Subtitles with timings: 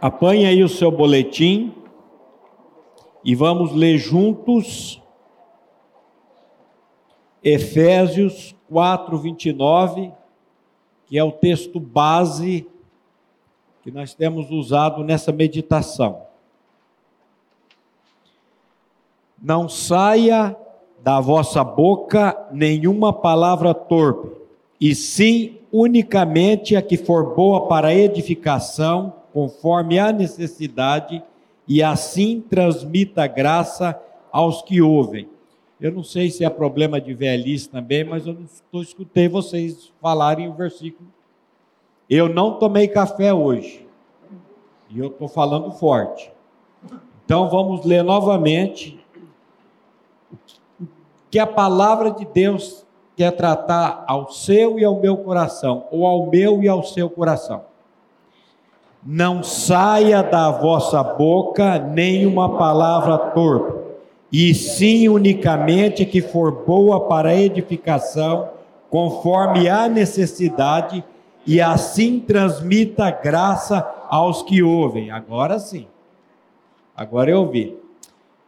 [0.00, 1.74] Apanhe aí o seu boletim
[3.24, 5.02] e vamos ler juntos
[7.42, 10.12] Efésios 4, 29,
[11.04, 12.68] que é o texto base
[13.82, 16.22] que nós temos usado nessa meditação.
[19.42, 20.56] Não saia
[21.00, 24.30] da vossa boca nenhuma palavra torpe,
[24.80, 31.22] e sim unicamente a que for boa para edificação, conforme a necessidade,
[31.68, 33.96] e assim transmita graça
[34.32, 35.28] aos que ouvem.
[35.80, 38.36] Eu não sei se é problema de velhice também, mas eu
[38.72, 41.08] não escutei vocês falarem o versículo.
[42.10, 43.86] Eu não tomei café hoje.
[44.90, 46.32] E eu estou falando forte.
[47.24, 48.98] Então vamos ler novamente
[51.30, 52.84] que a palavra de Deus
[53.14, 57.67] quer tratar ao seu e ao meu coração, ou ao meu e ao seu coração.
[59.04, 63.78] Não saia da vossa boca nenhuma palavra torpe,
[64.30, 68.50] e sim unicamente que for boa para edificação,
[68.90, 71.04] conforme a necessidade,
[71.46, 75.10] e assim transmita graça aos que ouvem.
[75.10, 75.86] Agora sim.
[76.96, 77.76] Agora eu ouvi.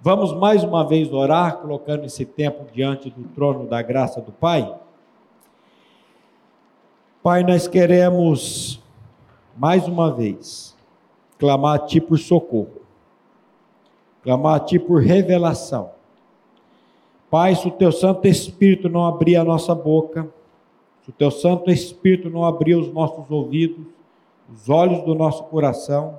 [0.03, 4.75] Vamos mais uma vez orar, colocando esse tempo diante do trono da graça do Pai?
[7.23, 8.83] Pai, nós queremos
[9.57, 10.77] mais uma vez
[11.39, 12.83] clamar a Ti por socorro,
[14.23, 15.93] clamar a Ti por revelação.
[17.31, 20.29] Pai, se o Teu Santo Espírito não abrir a nossa boca,
[21.03, 23.87] se o Teu Santo Espírito não abrir os nossos ouvidos,
[24.53, 26.19] os olhos do nosso coração,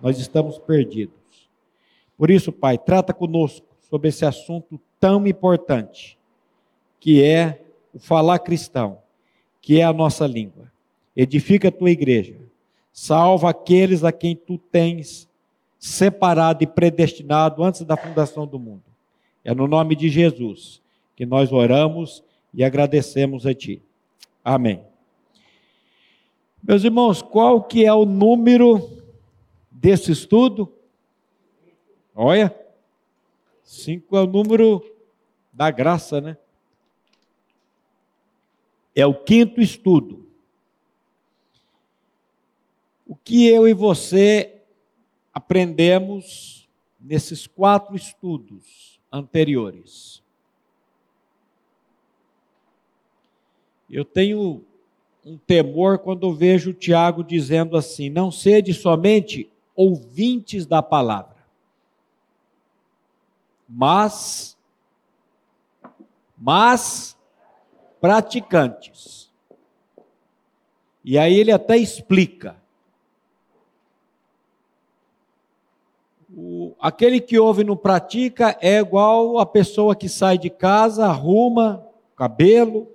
[0.00, 1.14] nós estamos perdidos.
[2.16, 6.18] Por isso, Pai, trata conosco sobre esse assunto tão importante,
[6.98, 8.98] que é o falar cristão,
[9.60, 10.72] que é a nossa língua.
[11.14, 12.36] Edifica a tua igreja,
[12.96, 15.28] salva aqueles a quem tu tens
[15.78, 18.84] separado e predestinado antes da fundação do mundo.
[19.44, 20.80] É no nome de Jesus
[21.14, 22.24] que nós oramos
[22.54, 23.82] e agradecemos a ti.
[24.42, 24.82] Amém.
[26.62, 29.02] Meus irmãos, qual que é o número
[29.70, 30.72] desse estudo?
[32.14, 32.52] Olha,
[33.62, 34.82] cinco é o número
[35.52, 36.38] da graça, né?
[38.94, 40.25] É o quinto estudo.
[43.06, 44.62] O que eu e você
[45.32, 46.68] aprendemos
[47.00, 50.22] nesses quatro estudos anteriores?
[53.88, 54.64] Eu tenho
[55.24, 61.36] um temor quando vejo o Tiago dizendo assim: não sede somente ouvintes da palavra
[63.68, 64.56] mas
[66.38, 67.16] mas
[68.00, 69.32] praticantes.
[71.02, 72.60] E aí ele até explica.
[76.38, 81.06] O, aquele que ouve e não pratica é igual a pessoa que sai de casa,
[81.06, 81.82] arruma
[82.12, 82.86] o cabelo,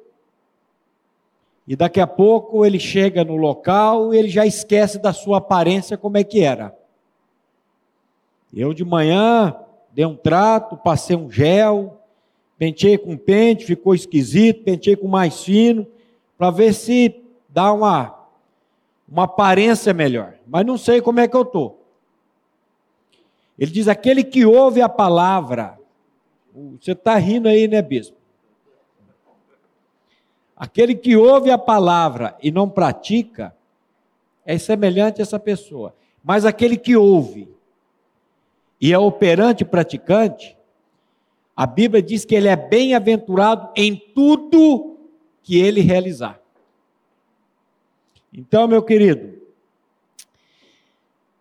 [1.67, 5.97] e daqui a pouco ele chega no local e ele já esquece da sua aparência
[5.97, 6.77] como é que era.
[8.53, 9.55] Eu de manhã
[9.91, 11.99] dei um trato, passei um gel,
[12.59, 15.87] pentei com pente, ficou esquisito, pentei com mais fino,
[16.37, 18.15] para ver se dá uma,
[19.09, 20.35] uma aparência melhor.
[20.45, 21.80] Mas não sei como é que eu estou.
[23.57, 25.79] Ele diz: aquele que ouve a palavra,
[26.79, 28.17] você está rindo aí, né, bispo?
[30.55, 33.55] Aquele que ouve a palavra e não pratica,
[34.45, 35.95] é semelhante a essa pessoa.
[36.23, 37.49] Mas aquele que ouve
[38.79, 40.57] e é operante praticante,
[41.55, 44.97] a Bíblia diz que ele é bem-aventurado em tudo
[45.43, 46.39] que ele realizar.
[48.33, 49.39] Então, meu querido,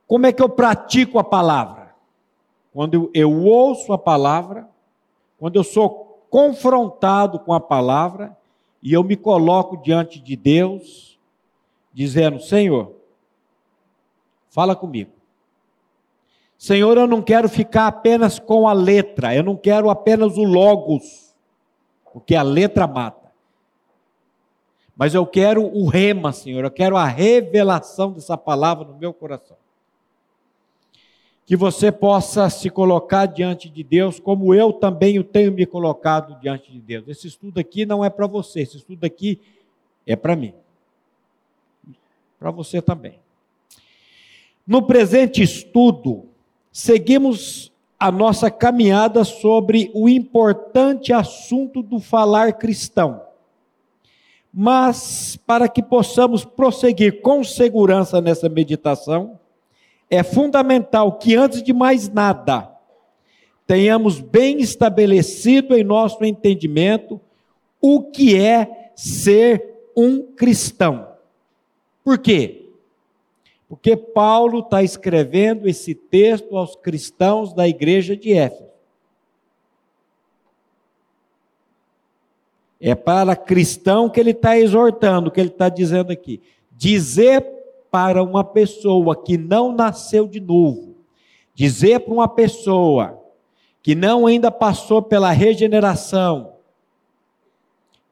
[0.07, 1.80] como é que eu pratico a palavra?
[2.73, 4.69] Quando eu ouço a palavra,
[5.39, 8.37] quando eu sou confrontado com a palavra
[8.83, 11.19] e eu me coloco diante de Deus,
[11.93, 12.95] dizendo: Senhor,
[14.49, 15.11] fala comigo.
[16.57, 21.35] Senhor, eu não quero ficar apenas com a letra, eu não quero apenas o logos,
[22.13, 23.33] porque a letra mata.
[24.95, 29.57] Mas eu quero o rema, Senhor, eu quero a revelação dessa palavra no meu coração.
[31.51, 36.39] Que você possa se colocar diante de Deus, como eu também o tenho me colocado
[36.41, 37.09] diante de Deus.
[37.09, 39.41] Esse estudo aqui não é para você, esse estudo aqui
[40.07, 40.55] é para mim.
[42.39, 43.19] Para você também.
[44.65, 46.27] No presente estudo,
[46.71, 53.23] seguimos a nossa caminhada sobre o importante assunto do falar cristão.
[54.55, 59.40] Mas, para que possamos prosseguir com segurança nessa meditação,
[60.11, 62.69] é fundamental que, antes de mais nada,
[63.65, 67.21] tenhamos bem estabelecido em nosso entendimento
[67.81, 69.65] o que é ser
[69.97, 71.09] um cristão.
[72.03, 72.67] Por quê?
[73.69, 78.69] Porque Paulo está escrevendo esse texto aos cristãos da igreja de Éfeso.
[82.81, 86.41] É para cristão que ele está exortando, que ele está dizendo aqui.
[86.73, 87.60] Dizer
[87.91, 90.95] para uma pessoa que não nasceu de novo,
[91.55, 93.19] dizer para uma pessoa
[93.83, 96.53] que não ainda passou pela regeneração,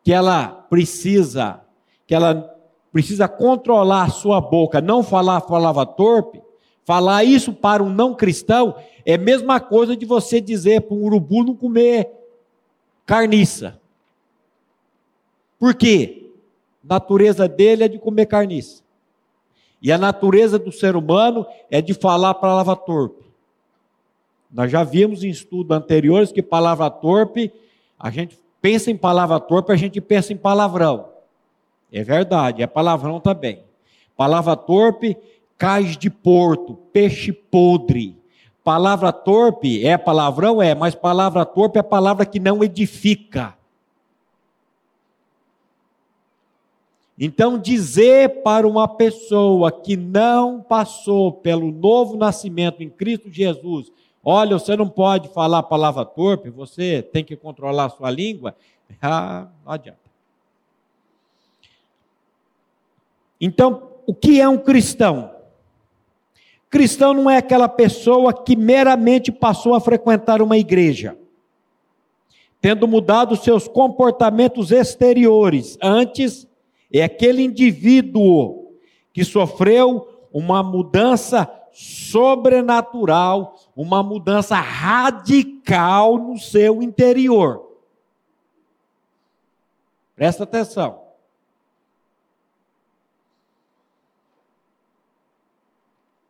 [0.03, 1.61] que ela precisa,
[2.07, 2.57] que ela
[2.91, 6.43] precisa controlar sua boca, não falar falava torpe,
[6.85, 8.75] falar isso para um não cristão
[9.05, 12.11] é a mesma coisa de você dizer para um urubu não comer
[13.05, 13.79] carniça.
[15.59, 16.31] Por quê?
[16.85, 18.83] A natureza dele é de comer carniça.
[19.81, 23.25] E a natureza do ser humano é de falar palavra torpe.
[24.51, 27.53] Nós já vimos em estudos anteriores que palavra torpe,
[27.99, 31.09] a gente pensa em palavra torpe, a gente pensa em palavrão.
[31.93, 33.63] É verdade, é palavrão também.
[34.17, 35.17] Palavra torpe,
[35.57, 38.17] cais de porto, peixe podre.
[38.65, 40.61] Palavra torpe é palavrão?
[40.61, 43.58] É, mas palavra torpe é palavra que não edifica.
[47.21, 53.91] Então, dizer para uma pessoa que não passou pelo novo nascimento em Cristo Jesus,
[54.25, 58.55] olha, você não pode falar palavra torpe, você tem que controlar a sua língua,
[59.03, 59.99] ah, não adianta.
[63.41, 65.33] Então, o que é um cristão?
[66.71, 71.17] Cristão não é aquela pessoa que meramente passou a frequentar uma igreja,
[72.61, 75.79] tendo mudado seus comportamentos exteriores.
[75.83, 76.48] Antes,
[76.93, 78.75] é aquele indivíduo
[79.13, 87.69] que sofreu uma mudança sobrenatural, uma mudança radical no seu interior.
[90.15, 91.07] Presta atenção.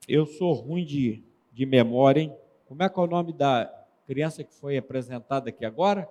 [0.06, 1.22] Eu sou ruim de,
[1.52, 2.36] de memória, hein?
[2.66, 3.70] Como é que é o nome da
[4.06, 6.08] criança que foi apresentada aqui agora?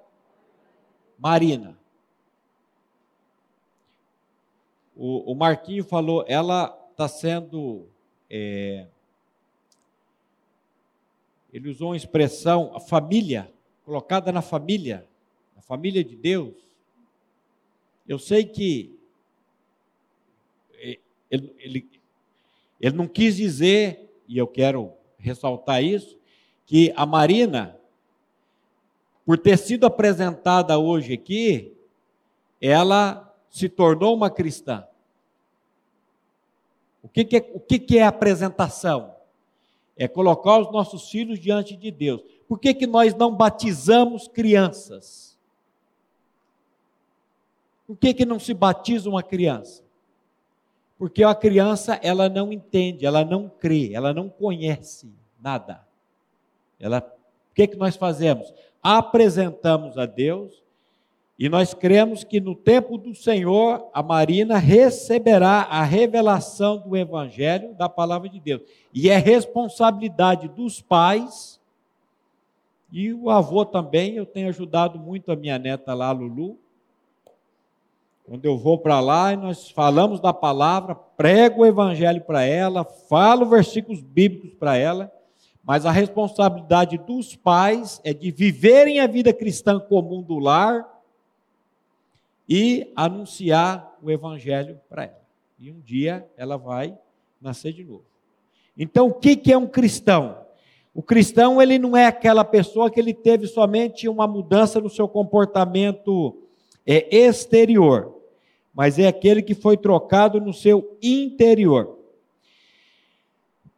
[1.17, 1.77] Marina.
[4.97, 7.87] O, o Marquinho falou, ela está sendo.
[8.29, 8.87] É,
[11.53, 13.53] ele usou uma expressão, a família,
[13.85, 15.07] colocada na família,
[15.55, 16.55] a família de Deus.
[18.07, 18.97] Eu sei que
[21.29, 21.89] ele, ele,
[22.79, 26.17] ele não quis dizer, e eu quero ressaltar isso,
[26.65, 27.79] que a Marina,
[29.25, 31.73] por ter sido apresentada hoje aqui,
[32.59, 33.26] ela
[33.57, 34.85] se tornou uma cristã.
[37.01, 39.15] O que, que, é, o que, que é apresentação?
[39.97, 42.21] É colocar os nossos filhos diante de Deus.
[42.47, 45.35] Por que, que nós não batizamos crianças?
[47.87, 49.83] Por que, que não se batiza uma criança?
[50.99, 55.11] Porque a criança, ela não entende, ela não crê, ela não conhece
[55.41, 55.83] nada.
[56.79, 58.53] Ela, o que, que nós fazemos?
[58.83, 60.66] Apresentamos a Deus
[61.39, 67.75] e nós cremos que no tempo do Senhor, a Marina receberá a revelação do Evangelho,
[67.75, 68.63] da palavra de Deus.
[68.91, 71.59] E é responsabilidade dos pais,
[72.91, 74.15] e o avô também.
[74.15, 76.57] Eu tenho ajudado muito a minha neta lá, Lulu.
[78.25, 82.83] Quando eu vou para lá e nós falamos da palavra, prego o Evangelho para ela,
[82.83, 85.11] falo versículos bíblicos para ela,
[85.63, 90.96] mas a responsabilidade dos pais é de viverem a vida cristã comum do lar
[92.47, 95.21] e anunciar o evangelho para ela.
[95.59, 96.97] E um dia ela vai
[97.41, 98.05] nascer de novo.
[98.77, 100.37] Então, o que é um cristão?
[100.93, 105.07] O cristão, ele não é aquela pessoa que ele teve somente uma mudança no seu
[105.07, 106.37] comportamento
[106.85, 108.15] é, exterior,
[108.73, 111.97] mas é aquele que foi trocado no seu interior.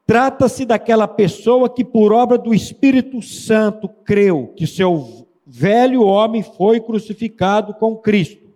[0.05, 6.79] Trata-se daquela pessoa que, por obra do Espírito Santo, creu que seu velho homem foi
[6.79, 8.48] crucificado com Cristo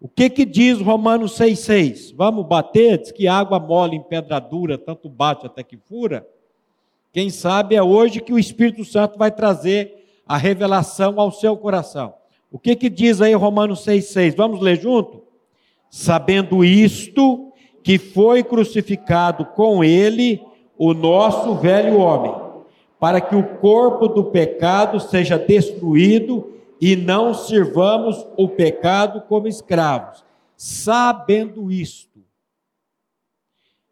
[0.00, 2.14] o que que diz Romanos 6,6?
[2.14, 2.98] Vamos bater?
[2.98, 6.26] Diz que água mole em pedra dura, tanto bate até que fura.
[7.12, 12.14] Quem sabe é hoje que o Espírito Santo vai trazer a revelação ao seu coração.
[12.52, 14.36] O que que diz aí Romanos 6,6?
[14.36, 15.22] Vamos ler junto?
[15.88, 20.42] Sabendo isto, que foi crucificado com ele
[20.76, 22.34] o nosso velho homem,
[22.98, 30.24] para que o corpo do pecado seja destruído e não sirvamos o pecado como escravos.
[30.56, 32.16] Sabendo isto,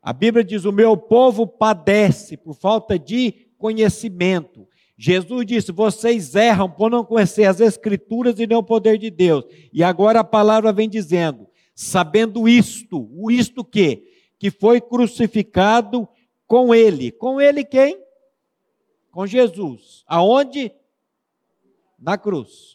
[0.05, 4.69] A Bíblia diz: o meu povo padece por falta de conhecimento.
[4.99, 9.47] Jesus disse: vocês erram por não conhecer as Escrituras e nem o poder de Deus.
[9.73, 14.13] E agora a palavra vem dizendo: sabendo isto, o isto que?
[14.39, 16.07] Que foi crucificado
[16.47, 17.11] com ele.
[17.11, 17.99] Com ele quem?
[19.11, 20.05] Com Jesus.
[20.07, 20.71] Aonde?
[21.99, 22.74] Na cruz.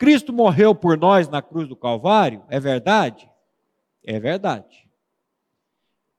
[0.00, 3.30] Cristo morreu por nós na cruz do Calvário, é verdade?
[4.02, 4.88] É verdade.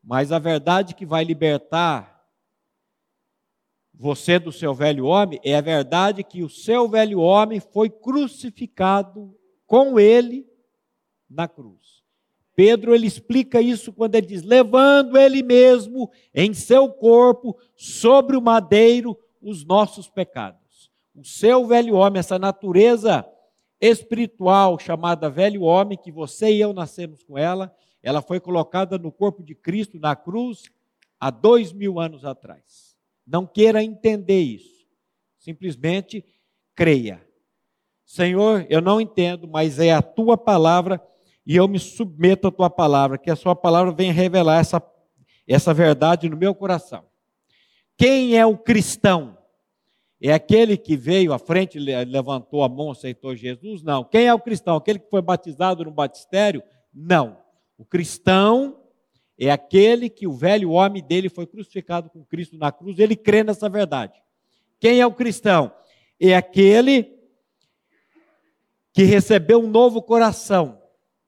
[0.03, 2.23] Mas a verdade que vai libertar
[3.91, 9.35] você do seu velho homem é a verdade que o seu velho homem foi crucificado
[9.65, 10.47] com ele
[11.27, 12.03] na cruz.
[12.55, 18.41] Pedro ele explica isso quando ele diz: levando ele mesmo em seu corpo sobre o
[18.41, 20.91] madeiro os nossos pecados.
[21.15, 23.27] O seu velho homem, essa natureza
[23.81, 29.11] espiritual chamada velho homem, que você e eu nascemos com ela, ela foi colocada no
[29.11, 30.63] corpo de Cristo na cruz
[31.19, 32.95] há dois mil anos atrás.
[33.25, 34.85] Não queira entender isso.
[35.39, 36.23] Simplesmente
[36.75, 37.25] creia.
[38.05, 41.01] Senhor, eu não entendo, mas é a tua palavra
[41.45, 44.81] e eu me submeto à tua palavra, que a sua palavra venha revelar essa,
[45.47, 47.05] essa verdade no meu coração.
[47.97, 49.37] Quem é o cristão?
[50.21, 53.81] É aquele que veio à frente, levantou a mão, aceitou Jesus?
[53.81, 54.03] Não.
[54.03, 54.75] Quem é o cristão?
[54.75, 56.61] Aquele que foi batizado no batistério?
[56.93, 57.39] Não.
[57.75, 58.77] O cristão
[59.39, 63.43] é aquele que o velho homem dele foi crucificado com Cristo na cruz, ele crê
[63.43, 64.21] nessa verdade.
[64.79, 65.71] Quem é o cristão?
[66.19, 67.17] É aquele
[68.93, 70.79] que recebeu um novo coração.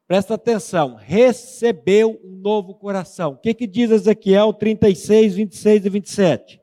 [0.05, 3.31] Presta atenção, recebeu um novo coração.
[3.31, 6.62] O que, que diz Ezequiel 36, 26 e 27?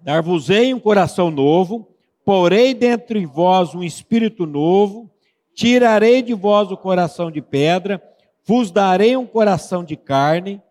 [0.00, 1.88] Dar-vos-ei um coração novo,
[2.24, 5.10] porei dentro de vós um espírito novo,
[5.58, 8.00] Tirarei de vós o coração de pedra,
[8.44, 10.62] vos darei um coração de carne,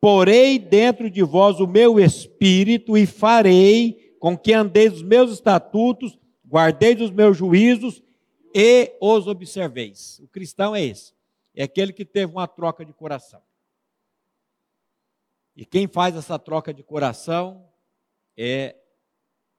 [0.00, 6.18] porei dentro de vós o meu espírito e farei com que andeis os meus estatutos,
[6.44, 8.02] guardeis os meus juízos
[8.52, 10.18] e os observeis.
[10.24, 11.12] O cristão é esse,
[11.54, 13.40] é aquele que teve uma troca de coração.
[15.56, 17.66] E quem faz essa troca de coração
[18.36, 18.76] é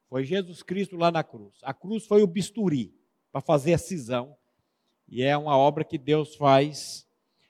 [0.07, 1.57] foi Jesus Cristo lá na cruz.
[1.63, 2.93] A cruz foi o bisturi
[3.31, 4.37] para fazer a cisão
[5.09, 7.05] e é uma obra que Deus faz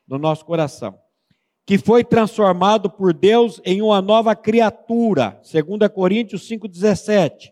[0.08, 0.98] no nosso coração.
[1.66, 7.52] Que foi transformado por Deus em uma nova criatura, 2 Coríntios 5,17.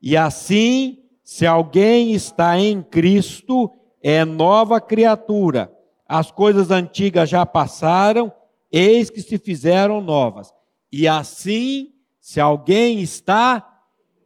[0.00, 5.72] E assim, se alguém está em Cristo, é nova criatura.
[6.06, 8.32] As coisas antigas já passaram,
[8.70, 10.52] eis que se fizeram novas.
[10.90, 13.82] E assim, se alguém está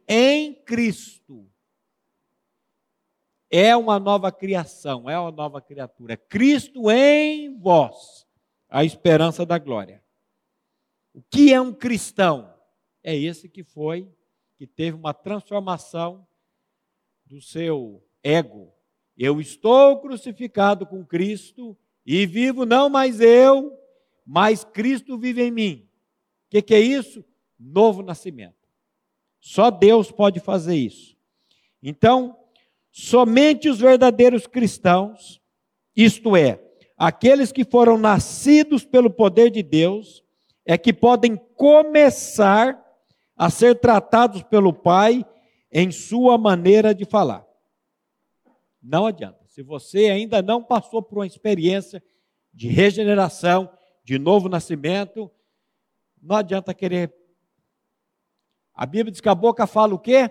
[0.07, 1.47] em Cristo,
[3.49, 6.17] é uma nova criação, é uma nova criatura.
[6.17, 8.25] Cristo em vós,
[8.67, 10.03] a esperança da glória.
[11.13, 12.51] O que é um cristão?
[13.03, 14.11] É esse que foi,
[14.57, 16.25] que teve uma transformação
[17.25, 18.73] do seu ego.
[19.15, 23.77] Eu estou crucificado com Cristo e vivo não mais eu,
[24.25, 25.87] mas Cristo vive em mim.
[26.47, 27.23] O que, que é isso?
[27.59, 28.55] Novo nascimento.
[29.39, 31.17] Só Deus pode fazer isso.
[31.81, 32.37] Então,
[32.95, 35.41] Somente os verdadeiros cristãos,
[35.95, 36.63] isto é,
[36.95, 40.23] aqueles que foram nascidos pelo poder de Deus,
[40.63, 42.79] é que podem começar
[43.35, 45.25] a ser tratados pelo Pai
[45.71, 47.43] em sua maneira de falar.
[48.79, 49.39] Não adianta.
[49.47, 52.01] Se você ainda não passou por uma experiência
[52.53, 53.71] de regeneração,
[54.03, 55.31] de novo nascimento,
[56.21, 57.13] não adianta querer.
[58.73, 60.29] A Bíblia diz que a boca fala o quê?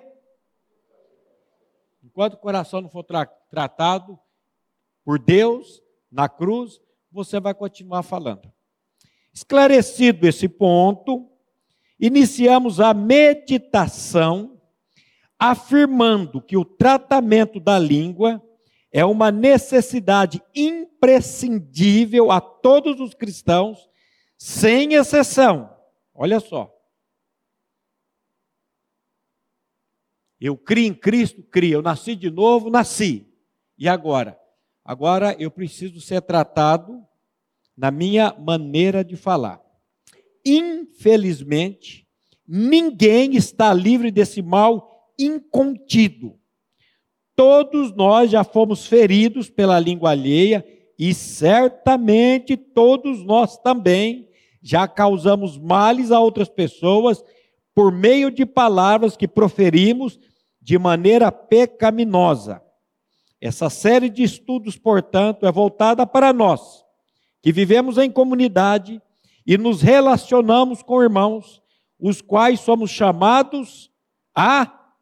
[2.02, 4.18] Enquanto o coração não for tra tratado
[5.04, 8.52] por Deus na cruz, você vai continuar falando.
[9.32, 11.30] Esclarecido esse ponto,
[11.98, 14.60] iniciamos a meditação
[15.38, 18.42] afirmando que o tratamento da língua
[18.92, 23.88] é uma necessidade imprescindível a todos os cristãos,
[24.36, 25.74] sem exceção.
[26.14, 26.70] Olha só.
[30.38, 31.74] Eu criei em Cristo, criei.
[31.74, 33.26] Eu nasci de novo, nasci.
[33.78, 34.38] E agora?
[34.84, 37.02] Agora eu preciso ser tratado
[37.76, 39.62] na minha maneira de falar.
[40.44, 42.06] Infelizmente,
[42.46, 46.38] ninguém está livre desse mal incontido.
[47.44, 50.64] Todos nós já fomos feridos pela língua alheia
[50.96, 54.28] e certamente todos nós também
[54.62, 57.20] já causamos males a outras pessoas
[57.74, 60.20] por meio de palavras que proferimos
[60.60, 62.62] de maneira pecaminosa.
[63.40, 66.84] Essa série de estudos, portanto, é voltada para nós,
[67.42, 69.02] que vivemos em comunidade
[69.44, 71.60] e nos relacionamos com irmãos,
[71.98, 73.90] os quais somos chamados
[74.32, 74.92] a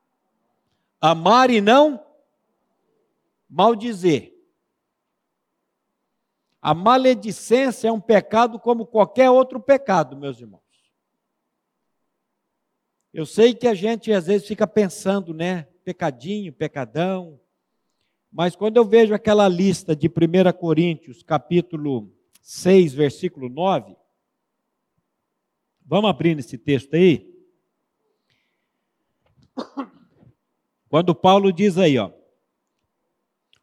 [1.03, 2.09] amar e não
[3.51, 4.33] maldizer.
[6.63, 10.61] A maledicência é um pecado como qualquer outro pecado, meus irmãos.
[13.13, 15.65] Eu sei que a gente às vezes fica pensando, né?
[15.83, 17.41] Pecadinho, pecadão.
[18.31, 23.97] Mas quando eu vejo aquela lista de 1 Coríntios, capítulo 6, versículo 9,
[25.85, 27.29] vamos abrir esse texto aí?
[30.89, 32.13] Quando Paulo diz aí, ó,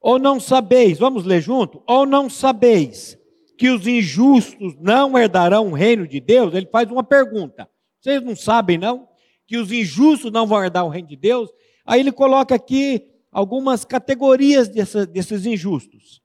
[0.08, 1.84] ou não sabeis, vamos ler junto?
[1.86, 3.20] Ou não sabeis
[3.58, 6.54] que os injustos não herdarão o reino de Deus?
[6.54, 7.70] Ele faz uma pergunta.
[8.00, 9.10] Vocês não sabem, não?
[9.46, 11.50] Que os injustos não vão herdar o reino de Deus?
[11.86, 16.22] Aí ele coloca aqui algumas categorias dessa, desses injustos.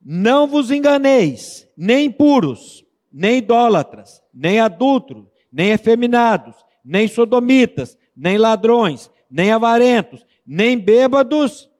[0.00, 6.54] Não vos enganeis, nem puros, nem idólatras, nem adúlteros, nem efeminados,
[6.84, 11.70] nem sodomitas, nem ladrões, nem avarentos, nem bêbados,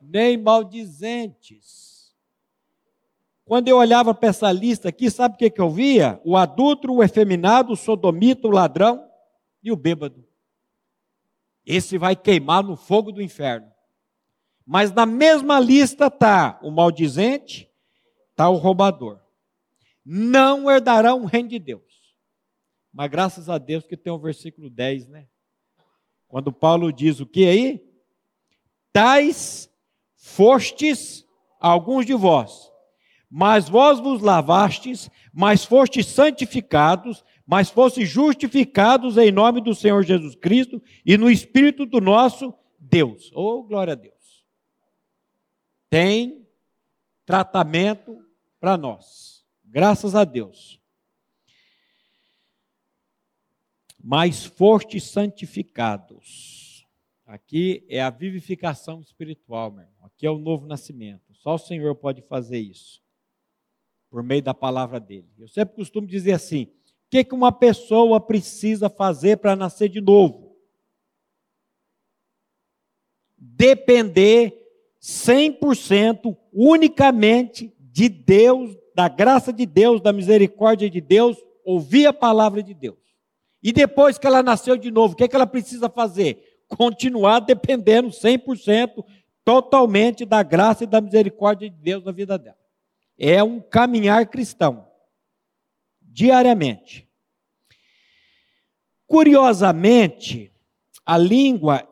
[0.00, 2.12] nem maldizentes.
[3.44, 6.20] Quando eu olhava para essa lista aqui, sabe o que, que eu via?
[6.24, 9.08] O adulto, o efeminado, o sodomita, o ladrão
[9.62, 10.26] e o bêbado.
[11.64, 13.70] Esse vai queimar no fogo do inferno.
[14.64, 17.70] Mas na mesma lista está o maldizente,
[18.30, 19.20] está o roubador.
[20.04, 22.16] Não herdarão o reino de Deus.
[22.92, 25.26] Mas graças a Deus que tem o versículo 10, né?
[26.32, 27.84] Quando Paulo diz o que aí?
[28.90, 29.70] Tais
[30.16, 31.26] fostes
[31.60, 32.72] alguns de vós,
[33.28, 40.34] mas vós vos lavastes, mas fostes santificados, mas fostes justificados em nome do Senhor Jesus
[40.34, 43.30] Cristo e no Espírito do nosso Deus.
[43.34, 44.46] Oh, glória a Deus.
[45.90, 46.48] Tem
[47.26, 48.24] tratamento
[48.58, 49.44] para nós.
[49.66, 50.80] Graças a Deus.
[54.02, 56.86] Mas fostes santificados.
[57.24, 60.06] Aqui é a vivificação espiritual, meu irmão.
[60.06, 61.32] Aqui é o novo nascimento.
[61.32, 63.00] Só o Senhor pode fazer isso,
[64.10, 65.28] por meio da palavra dele.
[65.38, 70.00] Eu sempre costumo dizer assim: o que, que uma pessoa precisa fazer para nascer de
[70.00, 70.56] novo?
[73.38, 74.62] Depender
[75.00, 82.62] 100% unicamente de Deus, da graça de Deus, da misericórdia de Deus, ouvir a palavra
[82.62, 83.01] de Deus.
[83.62, 86.62] E depois que ela nasceu de novo, o que, é que ela precisa fazer?
[86.66, 89.04] Continuar dependendo 100%,
[89.44, 92.56] totalmente da graça e da misericórdia de Deus na vida dela.
[93.18, 94.88] É um caminhar cristão,
[96.00, 97.08] diariamente.
[99.06, 100.52] Curiosamente,
[101.04, 101.88] a língua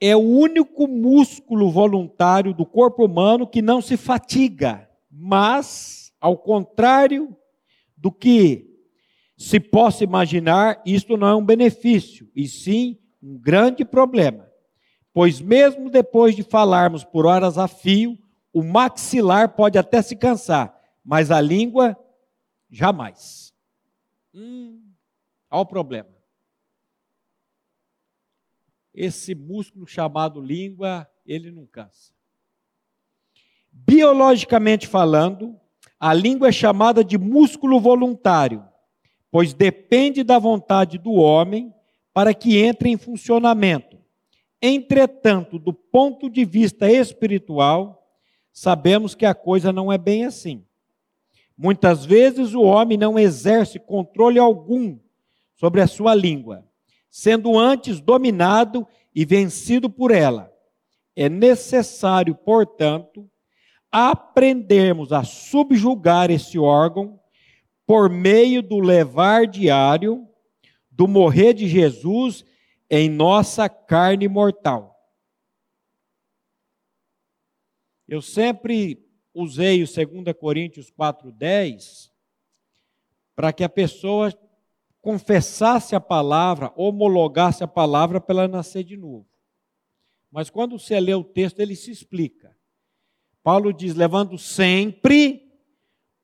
[0.00, 7.36] é o único músculo voluntário do corpo humano que não se fatiga, mas, ao contrário
[7.96, 8.71] do que
[9.42, 14.48] se possa imaginar, isto não é um benefício, e sim um grande problema.
[15.12, 18.16] Pois, mesmo depois de falarmos por horas a fio,
[18.52, 20.72] o maxilar pode até se cansar,
[21.04, 21.98] mas a língua,
[22.70, 23.52] jamais.
[24.32, 24.80] Hum,
[25.50, 26.14] olha o problema.
[28.94, 32.12] Esse músculo chamado língua, ele não cansa.
[33.72, 35.58] Biologicamente falando,
[35.98, 38.70] a língua é chamada de músculo voluntário
[39.32, 41.74] pois depende da vontade do homem
[42.12, 43.96] para que entre em funcionamento.
[44.60, 48.06] Entretanto, do ponto de vista espiritual,
[48.52, 50.62] sabemos que a coisa não é bem assim.
[51.56, 54.98] Muitas vezes o homem não exerce controle algum
[55.56, 56.68] sobre a sua língua,
[57.10, 60.52] sendo antes dominado e vencido por ela.
[61.16, 63.26] É necessário, portanto,
[63.90, 67.18] aprendermos a subjugar esse órgão
[67.86, 70.28] por meio do levar diário
[70.90, 72.44] do morrer de Jesus
[72.88, 74.92] em nossa carne mortal.
[78.06, 82.10] Eu sempre usei o 2 Coríntios 4,10
[83.34, 84.32] para que a pessoa
[85.00, 89.26] confessasse a palavra, homologasse a palavra para ela nascer de novo.
[90.30, 92.56] Mas quando você lê o texto, ele se explica.
[93.42, 95.41] Paulo diz: levando sempre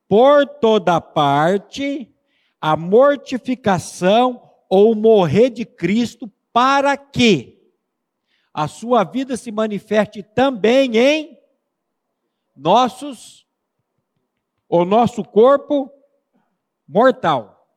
[0.09, 2.11] por toda parte
[2.59, 7.71] a mortificação ou morrer de Cristo para que
[8.51, 11.39] a sua vida se manifeste também em
[12.55, 13.47] nossos
[14.67, 15.91] o nosso corpo
[16.87, 17.67] mortal.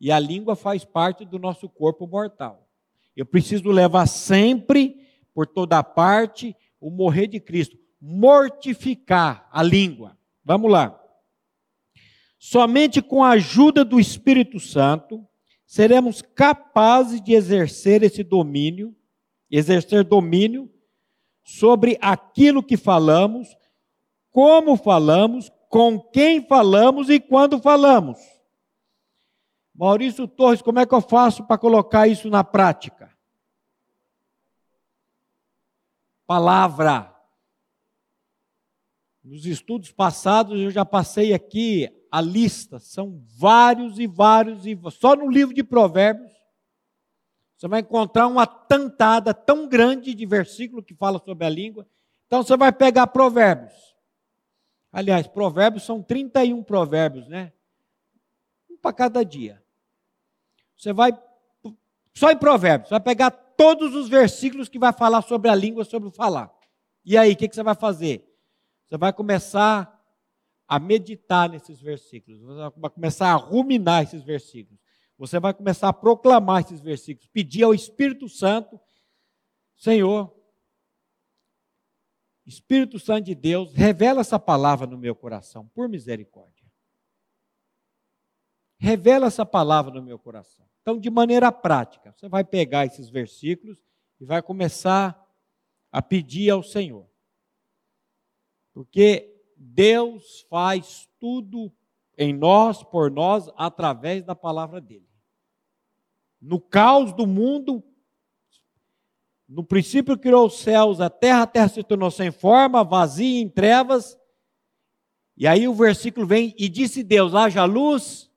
[0.00, 2.68] E a língua faz parte do nosso corpo mortal.
[3.16, 10.16] Eu preciso levar sempre por toda parte o morrer de Cristo, mortificar a língua.
[10.44, 11.00] Vamos lá.
[12.38, 15.26] Somente com a ajuda do Espírito Santo
[15.64, 18.94] seremos capazes de exercer esse domínio,
[19.50, 20.70] exercer domínio
[21.42, 23.56] sobre aquilo que falamos,
[24.30, 28.18] como falamos, com quem falamos e quando falamos.
[29.74, 33.12] Maurício Torres, como é que eu faço para colocar isso na prática?
[36.26, 37.13] Palavra.
[39.24, 45.16] Nos estudos passados eu já passei aqui a lista, são vários e vários e só
[45.16, 46.30] no livro de Provérbios
[47.56, 51.86] você vai encontrar uma tantada tão grande de versículo que fala sobre a língua.
[52.26, 53.72] Então você vai pegar Provérbios.
[54.92, 57.52] Aliás, Provérbios são 31 provérbios, né?
[58.70, 59.64] Um para cada dia.
[60.76, 61.12] Você vai
[62.14, 66.08] só em Provérbios, vai pegar todos os versículos que vai falar sobre a língua, sobre
[66.08, 66.52] o falar.
[67.04, 68.33] E aí, o que, que você vai fazer?
[68.86, 69.92] Você vai começar
[70.66, 74.80] a meditar nesses versículos, você vai começar a ruminar esses versículos.
[75.16, 78.80] Você vai começar a proclamar esses versículos, pedir ao Espírito Santo,
[79.76, 80.34] Senhor,
[82.46, 86.64] Espírito Santo de Deus, revela essa palavra no meu coração, por misericórdia.
[88.78, 90.68] Revela essa palavra no meu coração.
[90.82, 93.82] Então, de maneira prática, você vai pegar esses versículos
[94.20, 95.18] e vai começar
[95.90, 97.08] a pedir ao Senhor.
[98.74, 101.72] Porque Deus faz tudo
[102.18, 105.08] em nós, por nós, através da palavra dele.
[106.40, 107.82] No caos do mundo,
[109.48, 113.48] no princípio criou os céus, a terra, a terra se tornou sem forma, vazia, em
[113.48, 114.18] trevas.
[115.36, 118.30] E aí o versículo vem, e disse Deus: haja luz,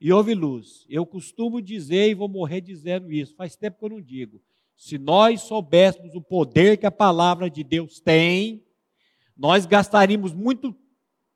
[0.00, 0.84] e houve luz.
[0.88, 4.40] Eu costumo dizer, e vou morrer dizendo isso, faz tempo que eu não digo.
[4.76, 8.64] Se nós soubéssemos o poder que a palavra de Deus tem,
[9.40, 10.76] nós gastaríamos muito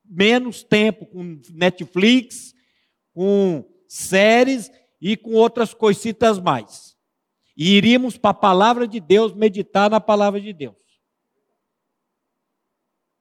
[0.05, 2.55] menos tempo com Netflix,
[3.14, 6.99] com séries e com outras coisitas mais.
[7.57, 10.77] E iríamos para a palavra de Deus, meditar na palavra de Deus.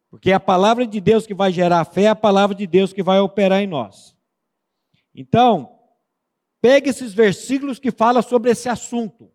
[0.10, 2.92] Porque é a palavra de Deus que vai gerar fé, é a palavra de Deus
[2.92, 4.14] que vai operar em nós.
[5.16, 5.80] Então,
[6.60, 9.32] pegue esses versículos que falam sobre esse assunto.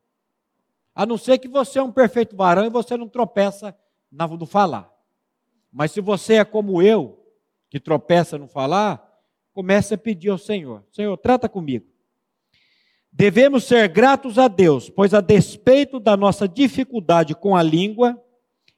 [0.94, 3.74] A não ser que você é um perfeito varão e você não tropeça
[4.12, 4.97] no falar.
[5.72, 7.18] Mas se você é como eu,
[7.70, 9.06] que tropeça no falar,
[9.52, 11.86] comece a pedir ao Senhor: Senhor, trata comigo.
[13.12, 18.22] Devemos ser gratos a Deus, pois a despeito da nossa dificuldade com a língua,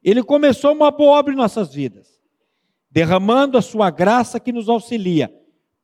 [0.03, 2.21] Ele começou uma boa obra em nossas vidas,
[2.91, 5.35] derramando a Sua graça que nos auxilia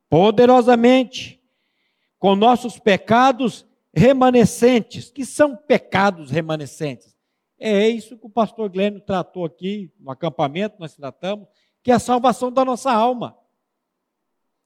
[0.09, 1.41] poderosamente
[2.17, 5.11] com nossos pecados remanescentes.
[5.11, 7.16] que são pecados remanescentes?
[7.59, 11.47] É isso que o pastor Glênio tratou aqui no acampamento, nós tratamos
[11.83, 13.37] que é a salvação da nossa alma.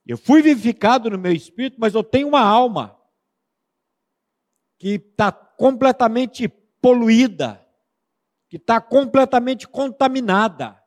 [0.05, 2.99] Eu fui vivificado no meu espírito, mas eu tenho uma alma
[4.79, 6.47] que está completamente
[6.81, 7.63] poluída,
[8.49, 10.81] que está completamente contaminada.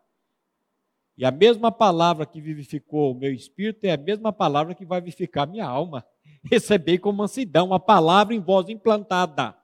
[1.17, 5.01] E a mesma palavra que vivificou o meu espírito é a mesma palavra que vai
[5.01, 6.05] vivificar minha alma.
[6.51, 9.57] Receber com mansidão a palavra em voz implantada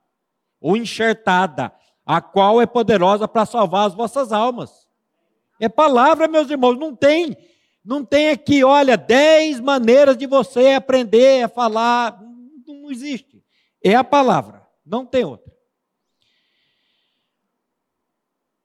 [0.60, 1.74] ou enxertada,
[2.10, 4.88] a qual é poderosa para salvar as vossas almas.
[5.60, 7.36] É palavra, meus irmãos, não tem.
[7.84, 12.20] Não tem aqui, olha, dez maneiras de você aprender a falar.
[12.66, 13.40] Não existe.
[13.80, 15.52] É a palavra, não tem outra.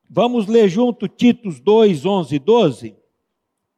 [0.10, 2.98] Vamos ler junto Titos 2, 11 e 12?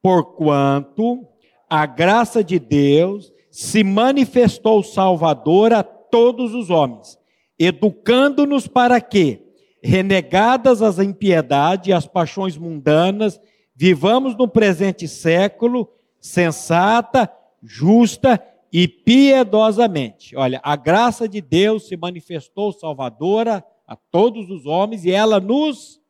[0.02, 1.28] Porquanto
[1.70, 7.20] a graça de Deus se manifestou salvadora a todos os homens,
[7.60, 9.44] educando-nos para quê?
[9.88, 13.40] Renegadas as impiedades e as paixões mundanas,
[13.74, 17.32] vivamos no presente século sensata,
[17.64, 20.36] justa e piedosamente.
[20.36, 26.02] Olha, a graça de Deus se manifestou salvadora a todos os homens e ela nos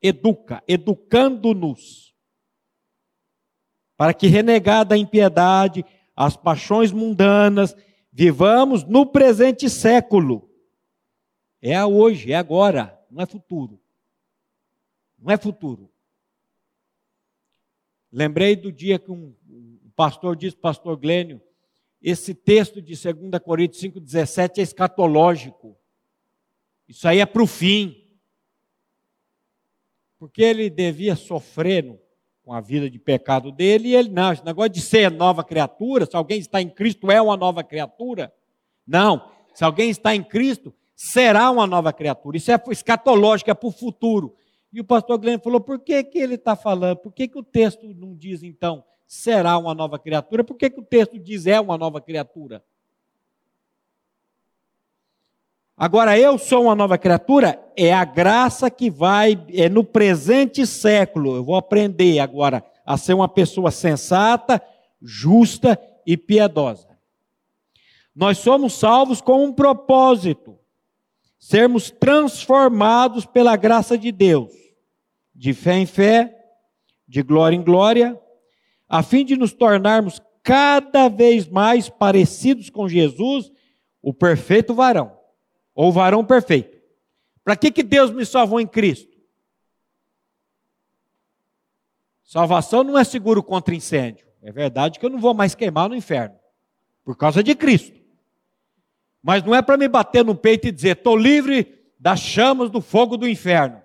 [0.00, 2.14] educa, educando-nos.
[3.98, 5.84] Para que renegada a impiedade,
[6.16, 7.76] as paixões mundanas,
[8.10, 10.48] vivamos no presente século.
[11.60, 13.80] É hoje, é agora não é futuro.
[15.18, 15.90] Não é futuro.
[18.12, 21.40] Lembrei do dia que um, um pastor disse, pastor Glênio,
[22.02, 25.74] esse texto de 2 Coríntios 5,17 é escatológico.
[26.86, 28.06] Isso aí é para o fim.
[30.18, 31.98] Porque ele devia sofrer
[32.44, 36.04] com a vida de pecado dele, e ele não, esse negócio de ser nova criatura,
[36.04, 38.32] se alguém está em Cristo é uma nova criatura.
[38.86, 42.38] Não, se alguém está em Cristo, será uma nova criatura.
[42.38, 44.34] Isso é escatológico, é para o futuro.
[44.72, 46.96] E o pastor Glenn falou: por que, que ele está falando?
[46.96, 50.42] Por que, que o texto não diz então será uma nova criatura?
[50.42, 52.64] Por que, que o texto diz é uma nova criatura?
[55.76, 61.36] Agora, eu sou uma nova criatura, é a graça que vai, é no presente século.
[61.36, 64.62] Eu vou aprender agora a ser uma pessoa sensata,
[65.02, 66.88] justa e piedosa.
[68.14, 70.58] Nós somos salvos com um propósito:
[71.46, 74.52] sermos transformados pela graça de Deus,
[75.32, 76.36] de fé em fé,
[77.06, 78.20] de glória em glória,
[78.88, 83.52] a fim de nos tornarmos cada vez mais parecidos com Jesus,
[84.02, 85.16] o perfeito varão
[85.72, 86.76] ou varão perfeito.
[87.44, 89.16] Para que, que Deus me salvou em Cristo?
[92.24, 94.26] Salvação não é seguro contra incêndio.
[94.42, 96.34] É verdade que eu não vou mais queimar no inferno,
[97.04, 97.95] por causa de Cristo.
[99.26, 102.80] Mas não é para me bater no peito e dizer, estou livre das chamas do
[102.80, 103.82] fogo do inferno.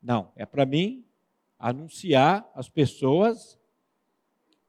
[0.00, 1.04] Não, é para mim
[1.58, 3.58] anunciar às pessoas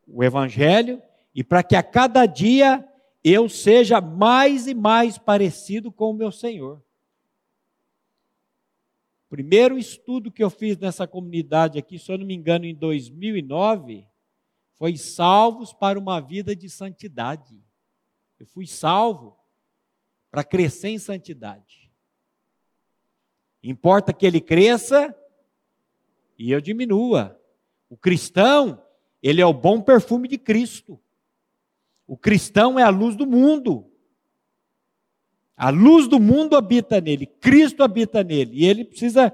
[0.07, 0.99] o Evangelho
[1.35, 2.83] e para que a cada dia
[3.23, 6.83] eu seja mais e mais parecido com o meu Senhor.
[9.29, 14.07] Primeiro estudo que eu fiz nessa comunidade aqui, se eu não me engano, em 2009,
[14.73, 17.63] foi salvos para uma vida de santidade.
[18.39, 19.39] Eu fui salvo
[20.31, 21.91] para crescer em santidade.
[23.61, 25.15] Importa que ele cresça
[26.37, 27.39] e eu diminua.
[27.89, 28.81] O cristão,
[29.21, 30.99] ele é o bom perfume de Cristo.
[32.07, 33.91] O cristão é a luz do mundo.
[35.55, 39.31] A luz do mundo habita nele, Cristo habita nele, e ele precisa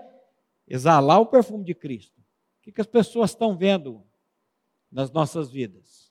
[0.68, 2.20] exalar o perfume de Cristo.
[2.60, 4.04] O que, as pessoas estão vendo
[4.92, 6.07] nas nossas vidas?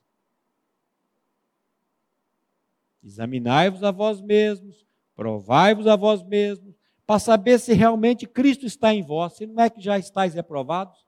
[3.06, 6.74] Examinai-vos a vós mesmos, provai-vos a vós mesmos,
[7.06, 11.06] para saber se realmente Cristo está em vós, se não é que já estáis reprovados.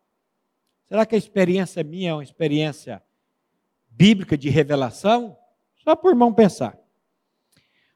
[0.87, 3.03] Será que a experiência minha é uma experiência
[3.91, 5.37] bíblica de revelação?
[5.83, 6.79] Só por mão pensar.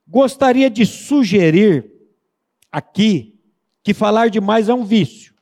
[0.04, 1.88] Gostaria de sugerir
[2.72, 3.40] aqui
[3.84, 5.32] que falar demais é um vício.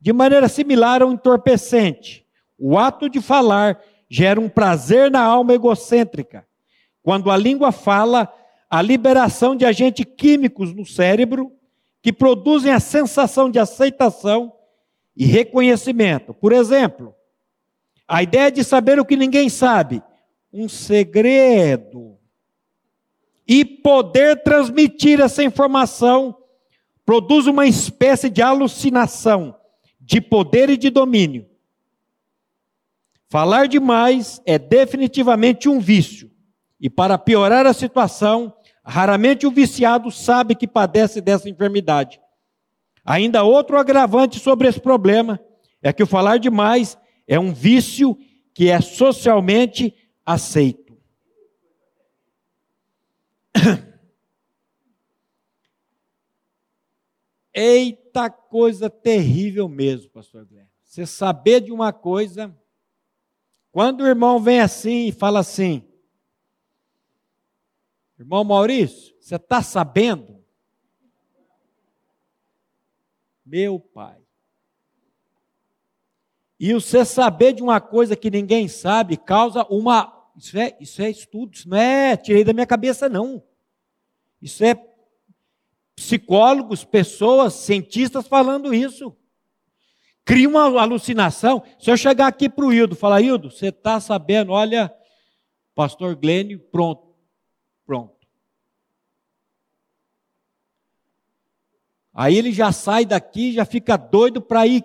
[0.00, 2.26] De maneira similar ao entorpecente,
[2.58, 6.46] o ato de falar gera um prazer na alma egocêntrica.
[7.06, 8.28] Quando a língua fala,
[8.68, 11.52] a liberação de agentes químicos no cérebro
[12.02, 14.52] que produzem a sensação de aceitação
[15.16, 16.34] e reconhecimento.
[16.34, 17.14] Por exemplo,
[18.08, 20.02] a ideia de saber o que ninguém sabe
[20.52, 22.18] um segredo.
[23.46, 26.36] E poder transmitir essa informação
[27.04, 29.56] produz uma espécie de alucinação
[30.00, 31.46] de poder e de domínio.
[33.28, 36.34] Falar demais é definitivamente um vício.
[36.86, 42.20] E para piorar a situação, raramente o viciado sabe que padece dessa enfermidade.
[43.04, 45.40] Ainda outro agravante sobre esse problema
[45.82, 46.96] é que o falar demais
[47.26, 48.16] é um vício
[48.54, 49.92] que é socialmente
[50.24, 50.96] aceito.
[57.52, 60.70] Eita coisa terrível mesmo, pastor Guilherme.
[60.84, 62.56] Você saber de uma coisa,
[63.72, 65.84] quando o irmão vem assim e fala assim,
[68.18, 70.44] irmão Maurício, você está sabendo?
[73.44, 74.20] Meu pai.
[76.58, 81.10] E você saber de uma coisa que ninguém sabe causa uma isso é, isso é
[81.10, 83.42] estudo, isso não é tirei da minha cabeça, não.
[84.40, 84.74] Isso é
[85.94, 89.16] psicólogos, pessoas, cientistas falando isso.
[90.24, 91.62] Cria uma alucinação.
[91.78, 94.94] Se eu chegar aqui para o Hildo falar, Hildo, você está sabendo, olha,
[95.74, 97.05] pastor Glênio, pronto,
[97.86, 98.16] pronto.
[102.12, 104.82] Aí ele já sai daqui, já fica doido para ir,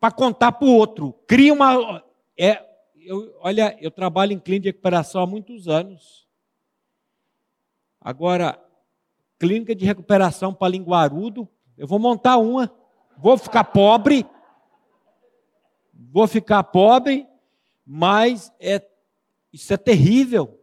[0.00, 1.12] para contar para o outro.
[1.26, 2.02] Cria uma.
[2.36, 2.64] É,
[2.96, 6.26] eu, olha, eu trabalho em clínica de recuperação há muitos anos.
[8.00, 8.58] Agora,
[9.38, 12.74] clínica de recuperação para linguarudo, eu vou montar uma.
[13.18, 14.26] Vou ficar pobre,
[15.92, 17.26] vou ficar pobre,
[17.86, 18.82] mas é,
[19.52, 20.61] isso é terrível.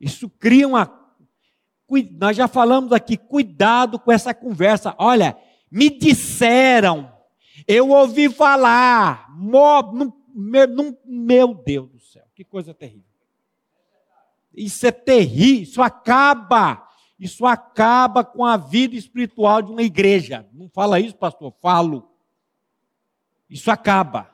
[0.00, 0.98] Isso cria uma.
[2.12, 4.94] Nós já falamos aqui, cuidado com essa conversa.
[4.96, 5.36] Olha,
[5.70, 7.12] me disseram,
[7.66, 9.28] eu ouvi falar,
[11.04, 13.04] meu Deus do céu, que coisa terrível.
[14.54, 20.48] Isso é terrível, isso acaba, isso acaba com a vida espiritual de uma igreja.
[20.52, 21.52] Não fala isso, pastor?
[21.60, 22.10] Falo.
[23.48, 24.30] Isso acaba.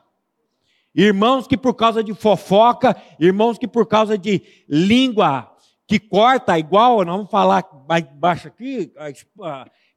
[0.93, 5.55] Irmãos que por causa de fofoca, irmãos que por causa de língua
[5.87, 8.91] que corta igual, nós vamos falar mais baixo aqui,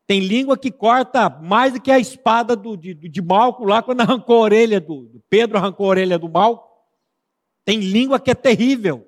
[0.07, 4.01] tem língua que corta mais do que a espada do, de, de Malco lá quando
[4.03, 6.69] arrancou a orelha do, do Pedro arrancou a orelha do Malco.
[7.65, 9.07] Tem língua que é terrível.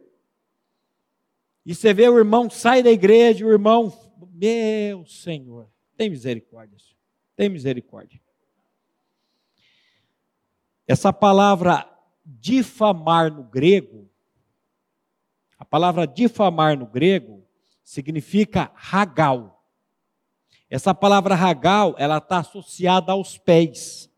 [1.66, 3.92] E você vê o irmão sai da igreja, o irmão,
[4.32, 6.98] meu Senhor, tem misericórdia, Senhor.
[7.36, 8.20] tem misericórdia.
[10.86, 11.88] Essa palavra
[12.24, 14.08] difamar no grego,
[15.62, 17.46] a palavra difamar no grego
[17.84, 19.64] significa ragal.
[20.68, 24.10] Essa palavra ragal, ela está associada aos pés.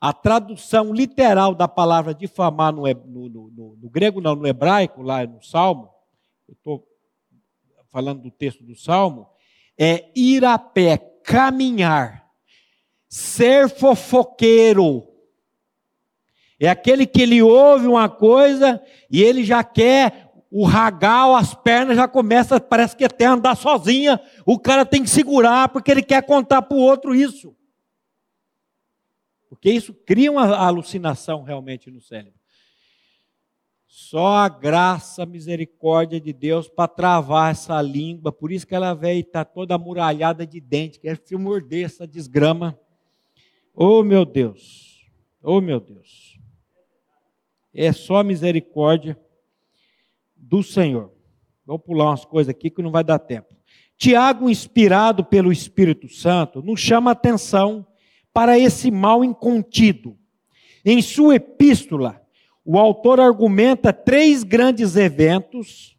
[0.00, 5.24] A tradução literal da palavra difamar no, no, no, no grego, não, no hebraico, lá
[5.24, 5.88] no Salmo,
[6.48, 6.84] eu estou
[7.88, 9.28] falando do texto do Salmo,
[9.78, 12.28] é ir a pé, caminhar,
[13.08, 15.06] ser fofoqueiro.
[16.58, 21.96] É aquele que ele ouve uma coisa e ele já quer o ragal, as pernas
[21.96, 24.20] já começa, parece que até andar sozinha.
[24.44, 27.54] O cara tem que segurar porque ele quer contar para o outro isso.
[29.48, 32.36] Porque isso cria uma alucinação realmente no cérebro.
[33.86, 38.30] Só a graça, a misericórdia de Deus para travar essa língua.
[38.30, 42.78] Por isso que ela veio está toda amuralhada de dente, quer se morder essa desgrama.
[43.74, 45.10] Oh meu Deus,
[45.42, 46.38] oh meu Deus.
[47.72, 49.18] É só misericórdia
[50.36, 51.12] do Senhor.
[51.64, 53.54] Vou pular umas coisas aqui que não vai dar tempo.
[53.96, 57.86] Tiago, inspirado pelo Espírito Santo, nos chama atenção
[58.32, 60.16] para esse mal incontido.
[60.84, 62.20] Em sua epístola,
[62.64, 65.96] o autor argumenta três grandes eventos,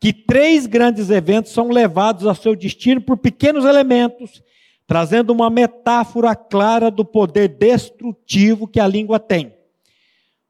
[0.00, 4.42] que três grandes eventos são levados ao seu destino por pequenos elementos,
[4.86, 9.54] trazendo uma metáfora clara do poder destrutivo que a língua tem.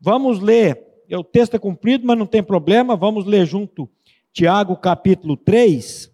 [0.01, 3.89] Vamos ler, o texto é cumprido, mas não tem problema, vamos ler junto
[4.33, 6.11] Tiago capítulo 3,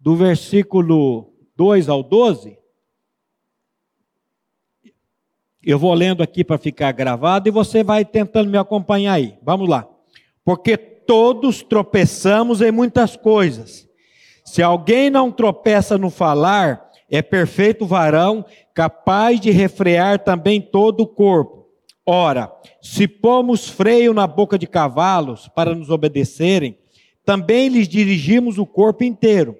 [0.00, 2.58] do versículo 2 ao 12.
[5.62, 9.38] Eu vou lendo aqui para ficar gravado e você vai tentando me acompanhar aí.
[9.42, 9.88] Vamos lá.
[10.44, 13.88] Porque todos tropeçamos em muitas coisas.
[14.44, 18.44] Se alguém não tropeça no falar, é perfeito varão,
[18.74, 21.63] capaz de refrear também todo o corpo.
[22.06, 26.76] Ora, se pomos freio na boca de cavalos para nos obedecerem,
[27.24, 29.58] também lhes dirigimos o corpo inteiro.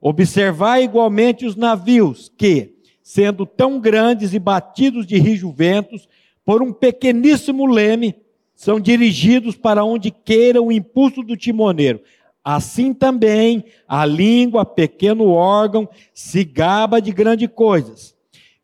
[0.00, 6.08] Observai igualmente os navios que, sendo tão grandes e batidos de rijo ventos,
[6.46, 8.14] por um pequeníssimo leme,
[8.54, 12.00] são dirigidos para onde queira o impulso do timoneiro.
[12.42, 18.15] Assim também a língua, pequeno órgão, se gaba de grandes coisas.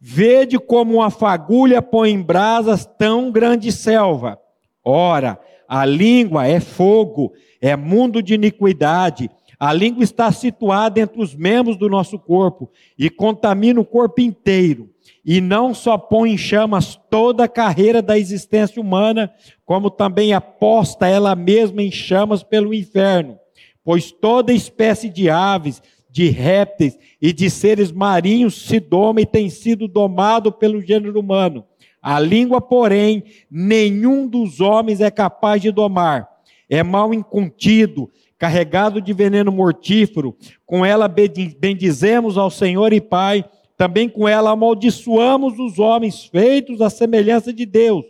[0.05, 4.37] Vede como uma fagulha põe em brasas tão grande selva.
[4.85, 5.39] Ora,
[5.69, 9.31] a língua é fogo, é mundo de iniquidade.
[9.61, 14.91] A língua está situada entre os membros do nosso corpo e contamina o corpo inteiro.
[15.25, 19.33] E não só põe em chamas toda a carreira da existência humana,
[19.65, 23.39] como também aposta ela mesma em chamas pelo inferno.
[23.85, 25.81] Pois toda espécie de aves,
[26.13, 31.65] de répteis e de seres marinhos se doma e tem sido domado pelo gênero humano.
[32.03, 36.29] A língua, porém, nenhum dos homens é capaz de domar.
[36.69, 43.45] É mal incontido, carregado de veneno mortífero, com ela bendizemos ao Senhor e Pai,
[43.77, 48.05] também com ela amaldiçoamos os homens feitos à semelhança de Deus.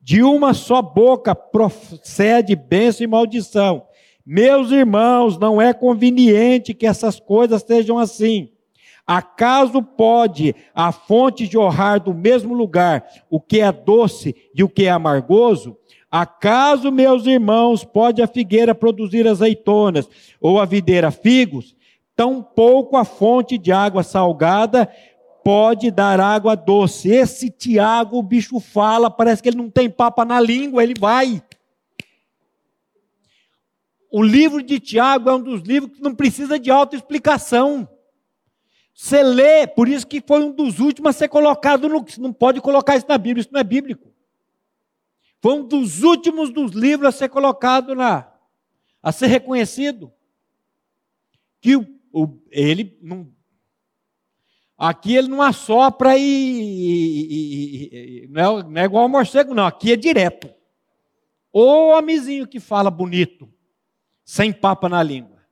[0.00, 3.82] De uma só boca procede bênção e maldição.
[4.26, 8.50] Meus irmãos, não é conveniente que essas coisas sejam assim.
[9.06, 14.84] Acaso pode a fonte jorrar do mesmo lugar o que é doce e o que
[14.84, 15.76] é amargoso?
[16.10, 20.08] Acaso, meus irmãos, pode a figueira produzir azeitonas
[20.40, 21.76] ou a videira figos?
[22.16, 24.88] Tampouco a fonte de água salgada
[25.44, 27.10] pode dar água doce.
[27.10, 31.42] Esse Tiago, o bicho fala, parece que ele não tem papa na língua, ele vai.
[34.16, 37.88] O livro de Tiago é um dos livros que não precisa de autoexplicação.
[38.94, 42.06] Você lê, por isso que foi um dos últimos a ser colocado no.
[42.18, 44.14] Não pode colocar isso na Bíblia, isso não é bíblico.
[45.42, 48.32] Foi um dos últimos dos livros a ser colocado lá,
[49.02, 50.12] a ser reconhecido.
[51.60, 53.28] Que o, o, ele não.
[54.78, 59.66] Aqui ele não assopra e, e, e não, é, não, é, igual ao morcego, não.
[59.66, 60.54] Aqui é direto.
[61.52, 63.52] O homenzinho que fala bonito,
[64.24, 65.42] sem papa na língua.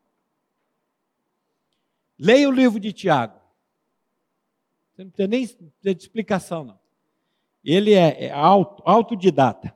[2.19, 3.39] Leia o livro de Tiago.
[4.93, 6.79] Você não precisa nem de explicação, não.
[7.65, 9.75] Ele é, é auto, autodidata.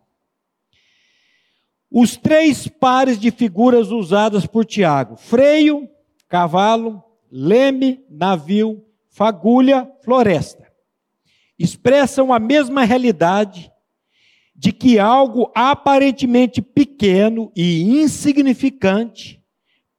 [1.91, 5.89] os três pares de figuras usadas por Tiago: freio,
[6.29, 10.73] cavalo, leme, navio, fagulha, floresta.
[11.59, 13.73] Expressam a mesma realidade
[14.57, 19.43] de que algo aparentemente pequeno e insignificante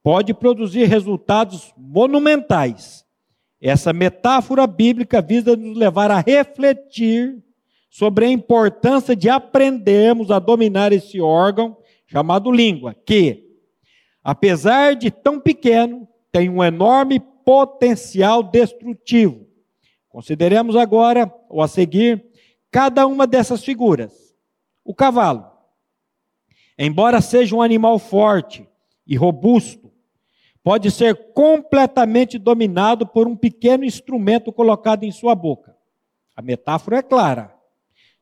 [0.02, 3.04] pode produzir resultados monumentais.
[3.60, 7.42] Essa metáfora bíblica visa nos levar a refletir
[7.90, 13.44] sobre a importância de aprendermos a dominar esse órgão chamado língua, que,
[14.22, 19.46] apesar de tão pequeno, tem um enorme potencial destrutivo.
[20.08, 22.24] Consideremos agora, ou a seguir,
[22.70, 24.27] cada uma dessas figuras.
[24.88, 25.44] O cavalo.
[26.78, 28.66] Embora seja um animal forte
[29.06, 29.92] e robusto,
[30.64, 35.76] pode ser completamente dominado por um pequeno instrumento colocado em sua boca.
[36.34, 37.54] A metáfora é clara.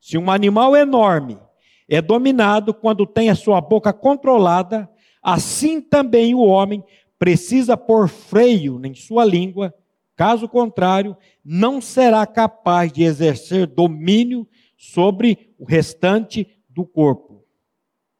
[0.01, 1.39] Se um animal enorme
[1.87, 4.89] é dominado quando tem a sua boca controlada,
[5.23, 6.83] assim também o homem
[7.17, 9.73] precisa pôr freio em sua língua,
[10.17, 11.15] caso contrário,
[11.45, 14.45] não será capaz de exercer domínio
[14.75, 17.43] sobre o restante do corpo.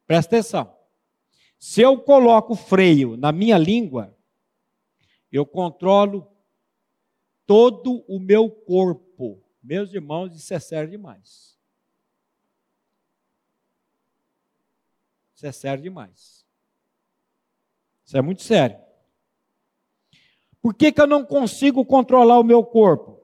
[0.04, 0.76] Presta atenção.
[1.60, 4.16] Se eu coloco freio na minha língua,
[5.30, 6.28] eu controlo
[7.46, 9.40] todo o meu corpo.
[9.62, 11.56] Meus irmãos, isso é sério demais.
[15.36, 16.44] Isso é sério demais.
[18.04, 18.76] Isso é muito sério.
[20.60, 23.22] Por que, que eu não consigo controlar o meu corpo?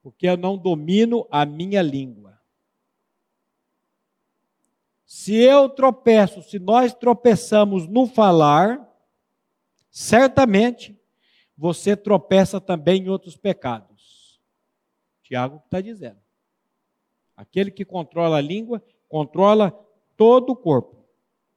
[0.00, 2.27] Porque eu não domino a minha língua.
[5.08, 8.94] Se eu tropeço, se nós tropeçamos no falar,
[9.90, 11.00] certamente
[11.56, 14.38] você tropeça também em outros pecados.
[15.22, 16.20] Tiago está dizendo.
[17.34, 19.70] Aquele que controla a língua, controla
[20.14, 21.02] todo o corpo.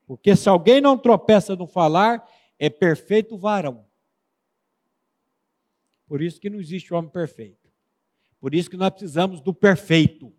[0.08, 2.26] Porque se alguém não tropeça no falar,
[2.58, 3.86] é perfeito varão.
[6.08, 7.70] Por isso que não existe homem perfeito.
[8.40, 10.34] Por isso que nós precisamos do perfeito.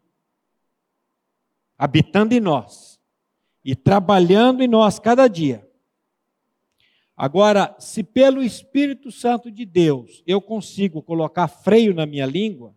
[1.76, 3.01] Habitando em nós
[3.64, 5.68] e trabalhando em nós cada dia.
[7.16, 12.74] Agora, se pelo Espírito Santo de Deus eu consigo colocar freio na minha língua,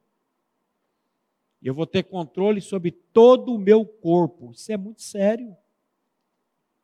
[1.61, 4.51] eu vou ter controle sobre todo o meu corpo.
[4.51, 5.55] Isso é muito sério.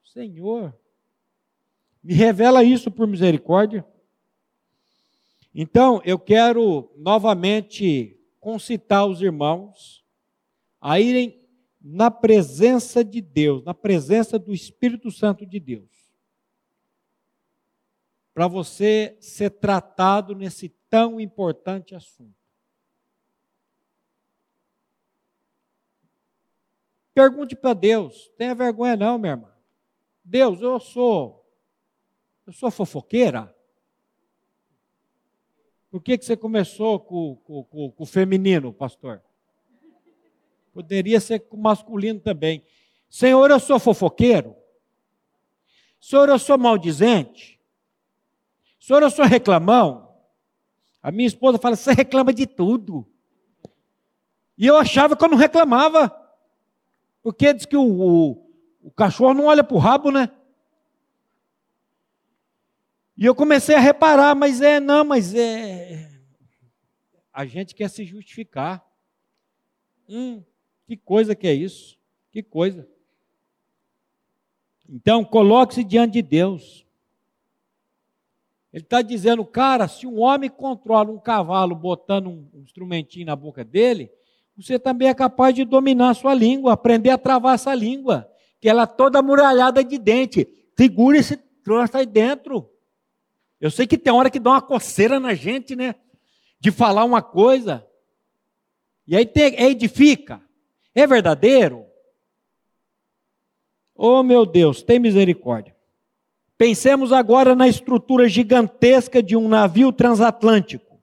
[0.04, 0.76] Senhor,
[2.04, 3.86] me revela isso por misericórdia.
[5.54, 10.04] Então, eu quero novamente concitar os irmãos
[10.80, 11.41] a irem
[11.84, 16.14] na presença de Deus, na presença do Espírito Santo de Deus,
[18.34, 22.36] para você ser tratado nesse tão importante assunto.
[27.14, 29.52] Pergunte para Deus, tenha vergonha não, minha irmã.
[30.24, 31.46] Deus, eu sou,
[32.46, 33.54] eu sou fofoqueira?
[35.90, 39.22] Por que, que você começou com, com, com, com o feminino, pastor?
[40.74, 42.64] Poderia ser masculino também.
[43.10, 44.56] Senhor, eu sou fofoqueiro?
[46.00, 47.60] Senhor, eu sou maldizente?
[48.80, 50.16] Senhor, eu sou reclamão?
[51.04, 53.08] A minha esposa fala, você reclama de tudo.
[54.58, 56.16] E eu achava que eu não reclamava.
[57.22, 58.52] Porque diz que o, o,
[58.82, 60.32] o cachorro não olha para o rabo, né?
[63.18, 66.10] E eu comecei a reparar, mas é, não, mas é.
[67.32, 68.84] A gente quer se justificar.
[70.10, 70.44] Hum,
[70.92, 71.98] que coisa que é isso?
[72.34, 72.86] Que coisa.
[74.90, 76.86] Então, coloque-se diante de Deus.
[78.74, 83.64] Ele está dizendo, cara, se um homem controla um cavalo botando um instrumentinho na boca
[83.64, 84.12] dele,
[84.58, 88.30] você também é capaz de dominar a sua língua, aprender a travar essa língua
[88.60, 90.46] que ela toda muralhada de dente.
[90.78, 92.70] Segura esse troço aí dentro.
[93.62, 95.96] Eu sei que tem hora que dá uma coceira na gente, né?
[96.60, 97.88] De falar uma coisa.
[99.08, 100.42] E aí tem, edifica.
[100.94, 101.86] É verdadeiro?
[103.96, 105.76] Oh, meu Deus, tem misericórdia.
[106.58, 111.00] Pensemos agora na estrutura gigantesca de um navio transatlântico.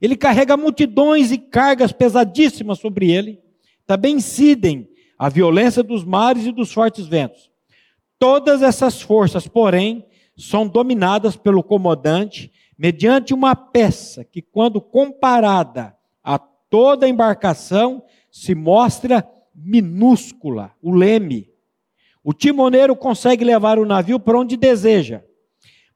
[0.00, 3.40] Ele carrega multidões e cargas pesadíssimas sobre ele.
[3.86, 7.50] Também incidem a violência dos mares e dos fortes ventos.
[8.18, 10.04] Todas essas forças, porém,
[10.36, 18.02] são dominadas pelo comandante mediante uma peça que, quando comparada a toda a embarcação,
[18.34, 19.24] se mostra
[19.54, 21.48] minúscula, o leme.
[22.20, 25.22] O timoneiro consegue levar o navio para onde deseja,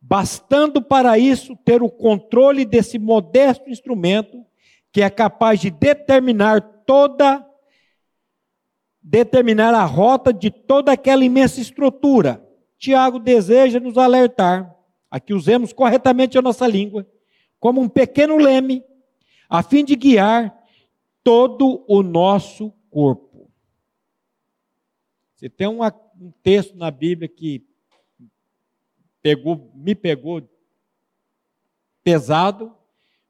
[0.01, 4.47] bastando para isso ter o controle desse modesto instrumento
[4.93, 7.45] que é capaz de determinar toda
[9.03, 12.47] determinar a rota de toda aquela imensa estrutura.
[12.78, 14.72] Tiago deseja nos alertar
[15.11, 17.05] a que usemos corretamente a nossa língua
[17.59, 18.84] como um pequeno leme,
[19.49, 20.58] a fim de guiar
[21.29, 23.51] todo o nosso corpo.
[25.37, 27.68] Você tem uma, um texto na Bíblia que
[29.20, 30.49] pegou, me pegou
[32.03, 32.74] pesado,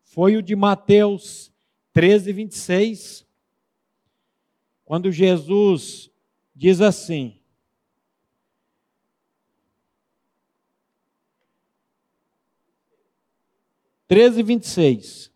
[0.04, 1.52] foi o de Mateus
[1.92, 3.26] 13, 26,
[4.84, 6.08] quando Jesus
[6.54, 7.40] diz assim:
[14.06, 15.27] Treze, vinte e seis.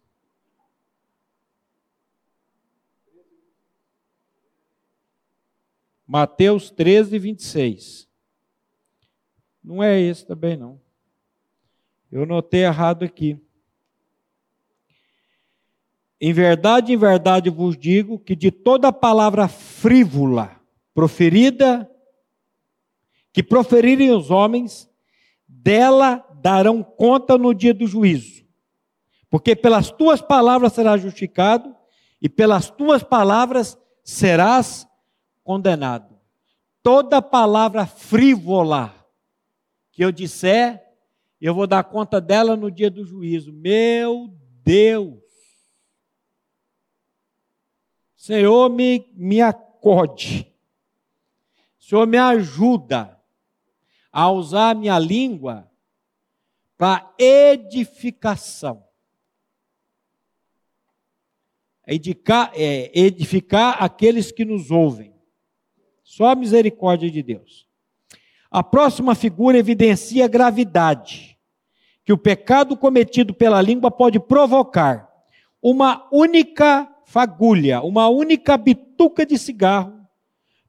[6.13, 8.07] Mateus 13, 26.
[9.65, 10.79] Não é esse também, não.
[12.11, 13.41] Eu notei errado aqui.
[16.21, 20.61] Em verdade, em verdade vos digo que de toda palavra frívola
[20.93, 21.91] proferida,
[23.33, 24.91] que proferirem os homens,
[25.49, 28.45] dela darão conta no dia do juízo.
[29.31, 31.75] Porque pelas tuas palavras serás justificado,
[32.21, 34.87] e pelas tuas palavras serás
[35.43, 36.19] condenado.
[36.83, 38.95] Toda palavra frívola
[39.93, 40.83] que eu disser,
[41.41, 43.53] eu vou dar conta dela no dia do juízo.
[43.53, 44.29] Meu
[44.63, 45.21] Deus!
[48.17, 50.47] Senhor, me, me acode.
[51.79, 53.21] Senhor, me ajuda
[54.13, 55.69] a usar minha língua
[56.77, 58.87] para edificação.
[61.87, 65.12] Edificar, é, edificar aqueles que nos ouvem.
[66.15, 67.67] Só a misericórdia de Deus.
[68.51, 71.39] A próxima figura evidencia a gravidade
[72.05, 75.09] que o pecado cometido pela língua pode provocar.
[75.63, 80.07] Uma única fagulha, uma única bituca de cigarro,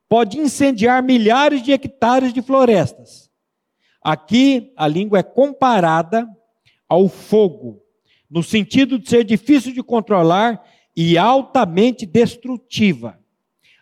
[0.08, 3.30] pode incendiar milhares de hectares de florestas.
[4.02, 6.26] Aqui a língua é comparada
[6.88, 7.82] ao fogo,
[8.32, 10.64] no sentido de ser difícil de controlar
[10.96, 13.22] e altamente destrutiva.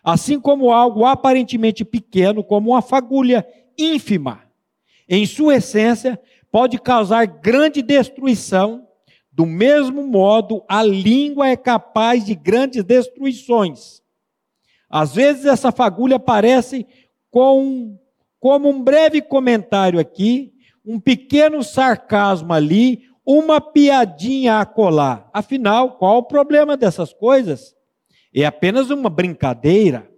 [0.02, 3.46] Assim como algo aparentemente pequeno, como uma fagulha
[3.78, 4.42] ínfima,
[5.08, 8.86] em sua essência, pode causar grande destruição
[9.32, 14.02] do mesmo modo, a língua é capaz de grandes destruições.
[14.90, 16.86] Às vezes, essa fagulha aparece
[17.30, 17.98] com,
[18.38, 20.52] como um breve comentário aqui,
[20.84, 25.30] um pequeno sarcasmo ali, uma piadinha a colar.
[25.32, 27.74] Afinal, qual o problema dessas coisas?
[28.34, 30.10] É apenas uma brincadeira.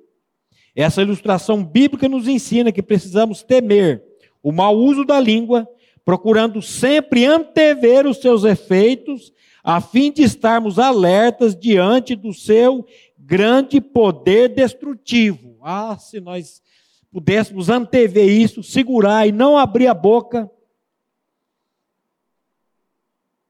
[0.75, 4.03] Essa ilustração bíblica nos ensina que precisamos temer
[4.43, 5.69] o mau uso da língua
[6.05, 12.87] procurando sempre antever os seus efeitos, a fim de estarmos alertas diante do seu
[13.19, 15.57] grande poder destrutivo.
[15.63, 16.63] Ah, se nós
[17.11, 20.51] pudéssemos antever isso, segurar e não abrir a boca.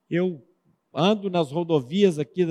[0.08, 0.40] Eu
[0.92, 2.44] ando nas rodovias aqui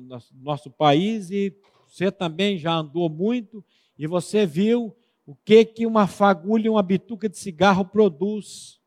[0.00, 1.54] do nosso país e
[1.86, 3.64] você também já andou muito
[3.98, 4.94] e você viu
[5.24, 8.80] o que que uma fagulha, uma bituca de cigarro produz.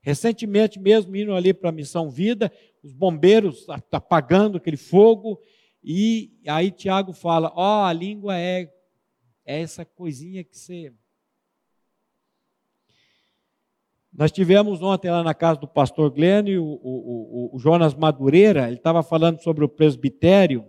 [0.00, 2.52] Recentemente mesmo, indo ali para a Missão Vida,
[2.82, 5.40] os bombeiros apagando aquele fogo,
[5.82, 8.72] e aí Tiago fala: Ó, oh, a língua é,
[9.44, 10.92] é essa coisinha que você.
[14.16, 18.76] Nós tivemos ontem lá na casa do pastor o, o, o, o Jonas Madureira, ele
[18.76, 20.64] estava falando sobre o presbitério,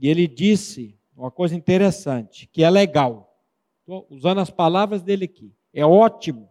[0.00, 3.36] e ele disse uma coisa interessante, que é legal.
[3.80, 5.52] Estou usando as palavras dele aqui.
[5.72, 6.48] É ótimo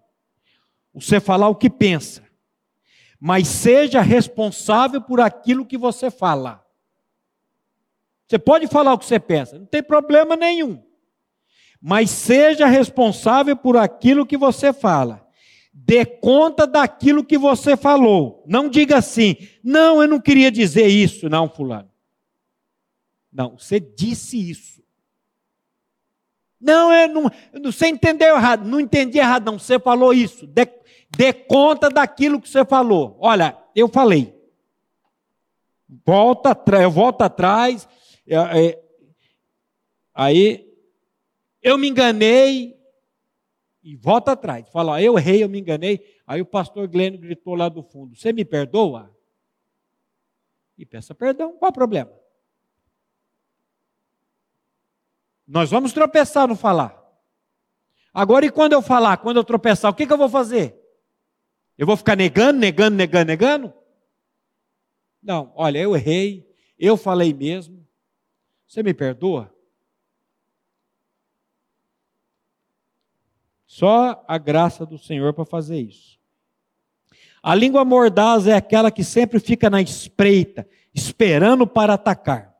[0.93, 2.23] você falar o que pensa,
[3.17, 6.61] mas seja responsável por aquilo que você fala.
[8.27, 10.83] Você pode falar o que você pensa, não tem problema nenhum.
[11.81, 15.22] Mas seja responsável por aquilo que você fala.
[15.73, 18.43] Dê conta daquilo que você falou.
[18.47, 21.89] Não diga assim, não, eu não queria dizer isso, não, Fulano.
[23.31, 24.83] Não, você disse isso.
[26.61, 27.31] Não, eu não,
[27.63, 28.65] você entendeu errado.
[28.65, 29.59] Não entendi errado, não.
[29.59, 30.47] Você falou isso.
[30.47, 30.65] Dê,
[31.15, 33.17] Dê conta daquilo que você falou.
[33.19, 34.33] Olha, eu falei.
[36.05, 37.87] Volta atrás, eu volto atrás.
[38.25, 38.83] É, é,
[40.13, 40.67] aí
[41.61, 42.75] eu me enganei
[43.83, 44.67] e volta atrás.
[44.69, 46.21] Fala, eu errei, eu me enganei.
[46.25, 49.13] Aí o pastor Glênio gritou lá do fundo: Você me perdoa?
[50.77, 52.11] E peça perdão, qual o problema?
[55.45, 56.99] Nós vamos tropeçar no falar.
[58.13, 60.79] Agora, e quando eu falar, quando eu tropeçar, o que, que eu vou fazer?
[61.77, 63.73] Eu vou ficar negando, negando, negando, negando?
[65.21, 67.85] Não, olha, eu errei, eu falei mesmo.
[68.67, 69.53] Você me perdoa?
[73.75, 76.19] Só a graça do Senhor para fazer isso.
[77.41, 82.53] A língua mordaz é aquela que sempre fica na espreita, esperando para atacar.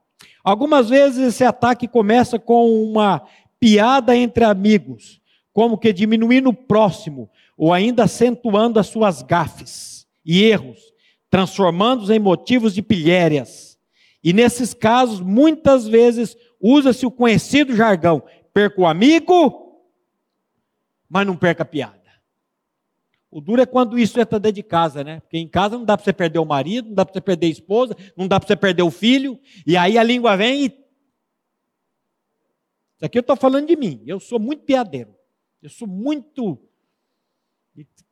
[0.44, 3.22] Algumas vezes esse ataque começa com uma
[3.60, 5.22] piada entre amigos,
[5.54, 10.80] como que diminuindo o próximo, ou ainda acentuando as suas gafes e erros,
[11.30, 13.78] transformando-os em motivos de pilhérias.
[14.24, 19.63] E nesses casos, muitas vezes, usa-se o conhecido jargão: perca o amigo,
[21.14, 22.02] mas não perca a piada.
[23.30, 25.20] O duro é quando isso entra dentro de casa, né?
[25.20, 27.46] Porque em casa não dá para você perder o marido, não dá para você perder
[27.46, 30.66] a esposa, não dá para você perder o filho, e aí a língua vem e.
[32.96, 34.02] Isso aqui eu estou falando de mim.
[34.08, 35.16] Eu sou muito piadeiro.
[35.62, 36.60] Eu sou muito.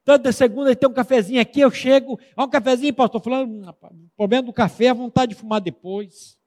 [0.05, 2.19] Toda segunda tem um cafezinho aqui, eu chego.
[2.37, 3.19] Olha um cafezinho, pastor.
[3.19, 6.37] Falando, o problema do café é a vontade de fumar depois.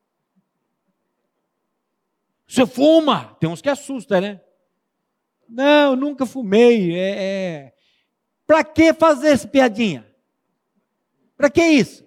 [2.46, 3.36] Você fuma?
[3.40, 4.40] Tem uns que assusta, né?
[5.48, 6.94] Não, nunca fumei.
[6.94, 7.74] É, é,
[8.46, 10.06] para que fazer essa piadinha?
[11.36, 12.04] Para que isso?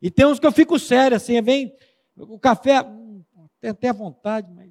[0.00, 1.74] E tem uns que eu fico sério, assim, vem
[2.16, 3.22] o café, hum,
[3.60, 4.66] tem até vontade, mas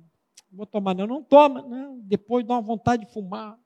[0.50, 1.06] não vou tomar não.
[1.06, 3.58] Não toma, não, depois dá uma vontade de fumar.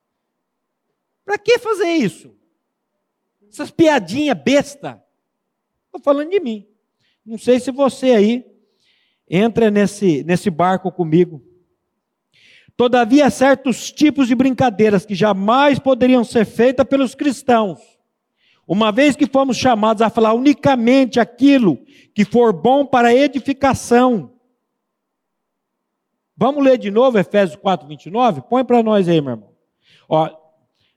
[1.23, 2.35] Para que fazer isso?
[3.47, 5.03] Essas piadinhas besta.
[5.85, 6.67] Estou falando de mim.
[7.25, 8.45] Não sei se você aí
[9.29, 11.43] entra nesse, nesse barco comigo.
[12.79, 17.77] Todavia, certos tipos de brincadeiras que jamais poderiam ser feitas pelos cristãos,
[18.65, 21.77] uma vez que fomos chamados a falar unicamente aquilo
[22.15, 24.31] que for bom para edificação.
[26.37, 28.43] Vamos ler de novo Efésios 4, 29?
[28.43, 29.51] Põe para nós aí, meu irmão.
[30.07, 30.29] Ó,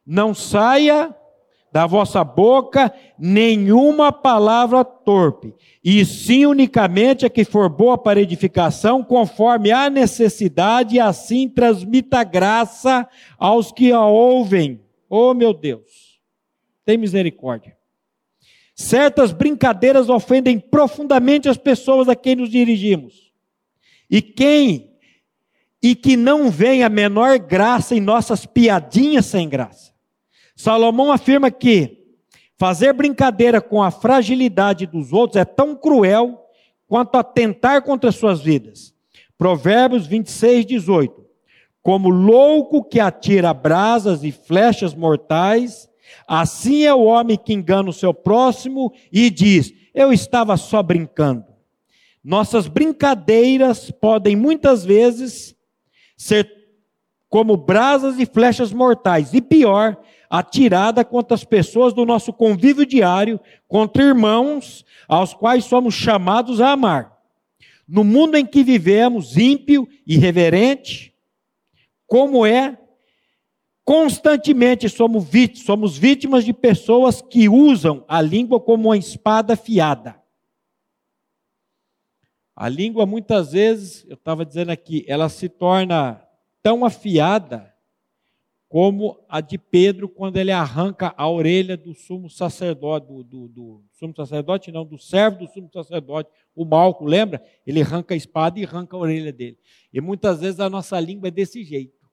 [0.07, 1.13] não saia
[1.73, 9.03] da vossa boca nenhuma palavra torpe, e sim unicamente a que for boa para edificação,
[9.03, 13.09] conforme a necessidade, e assim transmita graça
[13.39, 14.81] aos que a ouvem.
[15.09, 16.21] Oh, meu Deus,
[16.85, 17.77] tem misericórdia.
[18.75, 23.33] Certas brincadeiras ofendem profundamente as pessoas a quem nos dirigimos.
[24.11, 24.93] E quem
[25.83, 29.92] e que não vem a menor graça em nossas piadinhas sem graça.
[30.55, 31.99] Salomão afirma que
[32.57, 36.41] fazer brincadeira com a fragilidade dos outros é tão cruel
[36.87, 38.95] quanto atentar contra suas vidas.
[39.37, 41.23] Provérbios 26, 18.
[41.83, 45.89] Como louco que atira brasas e flechas mortais,
[46.29, 51.45] assim é o homem que engana o seu próximo e diz: Eu estava só brincando.
[52.23, 55.57] Nossas brincadeiras podem muitas vezes
[56.17, 56.49] ser
[57.29, 59.97] como brasas e flechas mortais, e pior,
[60.33, 66.71] atirada contra as pessoas do nosso convívio diário, contra irmãos aos quais somos chamados a
[66.71, 67.21] amar.
[67.87, 71.15] No mundo em que vivemos, ímpio, irreverente,
[72.07, 72.79] como é,
[73.85, 80.19] constantemente somos vítimas, somos vítimas de pessoas que usam a língua como uma espada afiada.
[82.57, 86.27] A língua, muitas vezes, eu estava dizendo aqui, ela se torna
[86.63, 87.72] tão afiada
[88.73, 93.85] como a de Pedro quando ele arranca a orelha do sumo sacerdote, do, do, do,
[93.93, 97.45] sumo sacerdote não, do servo do sumo sacerdote, o Malco, lembra?
[97.67, 99.59] Ele arranca a espada e arranca a orelha dele.
[99.93, 102.09] E muitas vezes a nossa língua é desse jeito.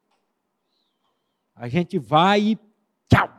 [1.55, 2.60] A gente vai e
[3.10, 3.32] tchau.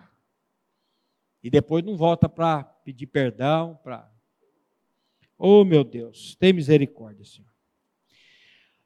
[1.43, 4.11] E depois não volta para pedir perdão, para...
[5.37, 7.50] Oh, meu Deus, tem misericórdia, Senhor.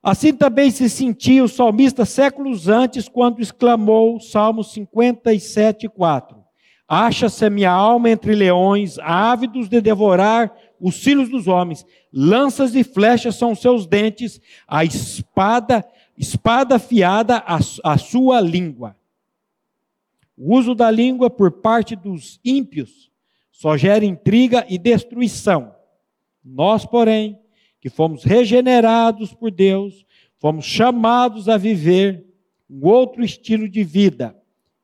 [0.05, 6.37] Assim também se sentia o salmista séculos antes, quando exclamou, Salmo 57, 4:
[6.87, 12.85] Acha-se a minha alma entre leões, ávidos de devorar os filhos dos homens, lanças e
[12.85, 15.83] flechas são seus dentes, a espada,
[16.19, 18.95] espada afiada a, a sua língua.
[20.37, 23.11] O uso da língua por parte dos ímpios
[23.51, 25.75] só gera intriga e destruição.
[26.45, 27.39] Nós, porém,
[27.85, 30.07] que fomos regenerados por Deus,
[30.39, 32.25] fomos chamados a viver
[32.71, 34.35] um outro estilo de vida.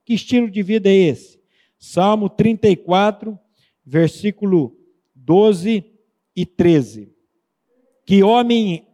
[0.05, 1.41] Que estilo de vida é esse?
[1.79, 3.39] Salmo 34,
[3.83, 4.77] versículo
[5.15, 5.83] 12
[6.37, 7.11] e 13.
[8.05, 8.87] Que homem,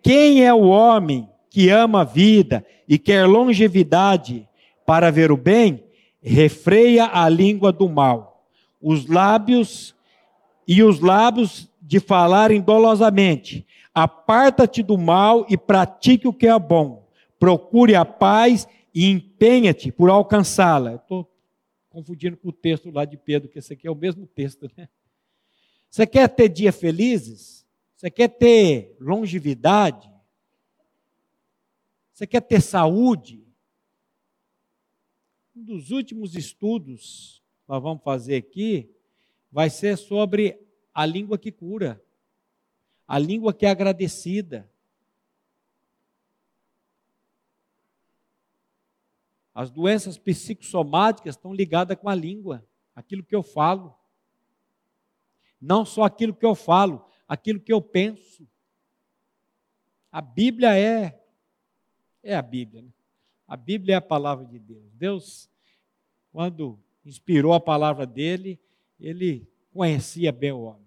[0.00, 4.48] quem é o homem que ama a vida e quer longevidade
[4.86, 5.82] para ver o bem?
[6.22, 8.46] Refreia a língua do mal.
[8.80, 9.96] Os lábios
[10.64, 13.64] e os lábios de falarem dolosamente.
[13.94, 17.08] Aparta-te do mal e pratique o que é bom.
[17.38, 20.96] Procure a paz e empenha-te por alcançá-la.
[20.96, 21.32] Estou
[21.88, 24.88] confundindo com o texto lá de Pedro, que esse aqui é o mesmo texto, né?
[25.88, 27.64] Você quer ter dias felizes?
[27.94, 30.12] Você quer ter longevidade?
[32.12, 33.46] Você quer ter saúde?
[35.54, 38.90] Um dos últimos estudos que nós vamos fazer aqui
[39.52, 40.63] vai ser sobre
[40.94, 42.02] a língua que cura,
[43.06, 44.70] a língua que é agradecida.
[49.52, 53.94] As doenças psicossomáticas estão ligadas com a língua, aquilo que eu falo.
[55.60, 58.46] Não só aquilo que eu falo, aquilo que eu penso.
[60.10, 61.20] A Bíblia é
[62.24, 62.82] é a Bíblia.
[62.82, 62.88] Né?
[63.46, 64.90] A Bíblia é a palavra de Deus.
[64.94, 65.50] Deus,
[66.32, 68.58] quando inspirou a palavra dele,
[68.98, 70.83] ele conhecia bem o homem.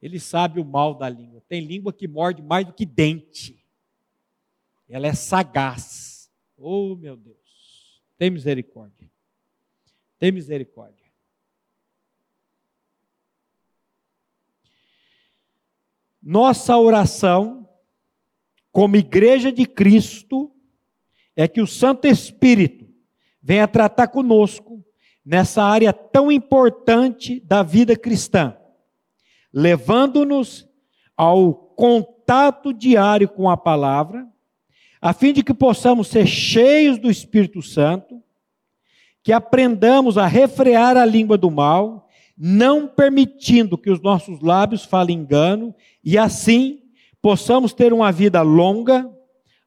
[0.00, 1.42] Ele sabe o mal da língua.
[1.48, 3.64] Tem língua que morde mais do que dente.
[4.88, 6.30] Ela é sagaz.
[6.56, 8.02] Oh, meu Deus.
[8.16, 9.10] Tem misericórdia.
[10.18, 11.06] Tem misericórdia.
[16.20, 17.68] Nossa oração,
[18.70, 20.52] como igreja de Cristo,
[21.34, 22.86] é que o Santo Espírito
[23.40, 24.84] venha tratar conosco
[25.24, 28.57] nessa área tão importante da vida cristã,
[29.52, 30.68] levando-nos
[31.16, 34.26] ao contato diário com a palavra,
[35.00, 38.22] a fim de que possamos ser cheios do Espírito Santo,
[39.22, 45.18] que aprendamos a refrear a língua do mal, não permitindo que os nossos lábios falem
[45.18, 45.74] engano,
[46.04, 46.82] e assim
[47.20, 49.10] possamos ter uma vida longa,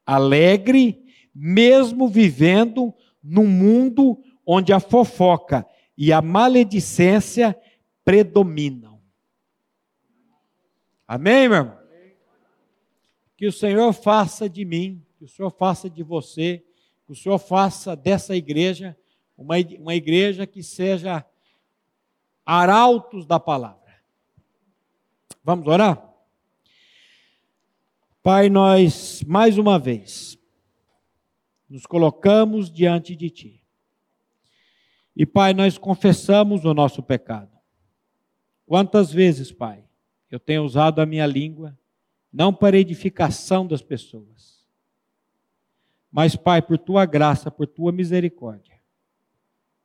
[0.06, 1.02] alegre,
[1.34, 5.66] mesmo vivendo num mundo onde a fofoca
[5.96, 7.56] e a maledicência
[8.04, 8.91] predominam.
[11.14, 11.78] Amém, meu irmão?
[13.36, 16.64] Que o Senhor faça de mim, que o Senhor faça de você,
[17.04, 18.96] que o Senhor faça dessa igreja
[19.36, 21.22] uma, uma igreja que seja
[22.46, 23.94] arautos da palavra.
[25.44, 26.02] Vamos orar?
[28.22, 30.38] Pai, nós mais uma vez
[31.68, 33.62] nos colocamos diante de Ti.
[35.14, 37.52] E, Pai, nós confessamos o nosso pecado.
[38.64, 39.84] Quantas vezes, Pai,
[40.32, 41.78] eu tenho usado a minha língua,
[42.32, 44.66] não para edificação das pessoas,
[46.10, 48.80] mas, Pai, por Tua graça, por Tua misericórdia,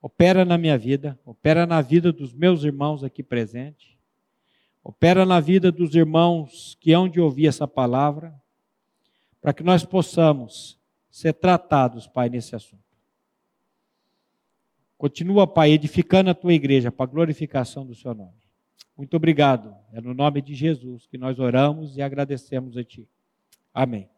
[0.01, 3.97] opera na minha vida, opera na vida dos meus irmãos aqui presentes,
[4.81, 8.33] opera na vida dos irmãos que hão de ouvir essa palavra,
[9.41, 10.79] para que nós possamos
[11.09, 12.83] ser tratados, Pai, nesse assunto.
[14.97, 18.46] Continua, Pai, edificando a tua igreja para a glorificação do seu nome.
[18.97, 19.75] Muito obrigado.
[19.93, 23.07] É no nome de Jesus que nós oramos e agradecemos a Ti.
[23.73, 24.09] Amém.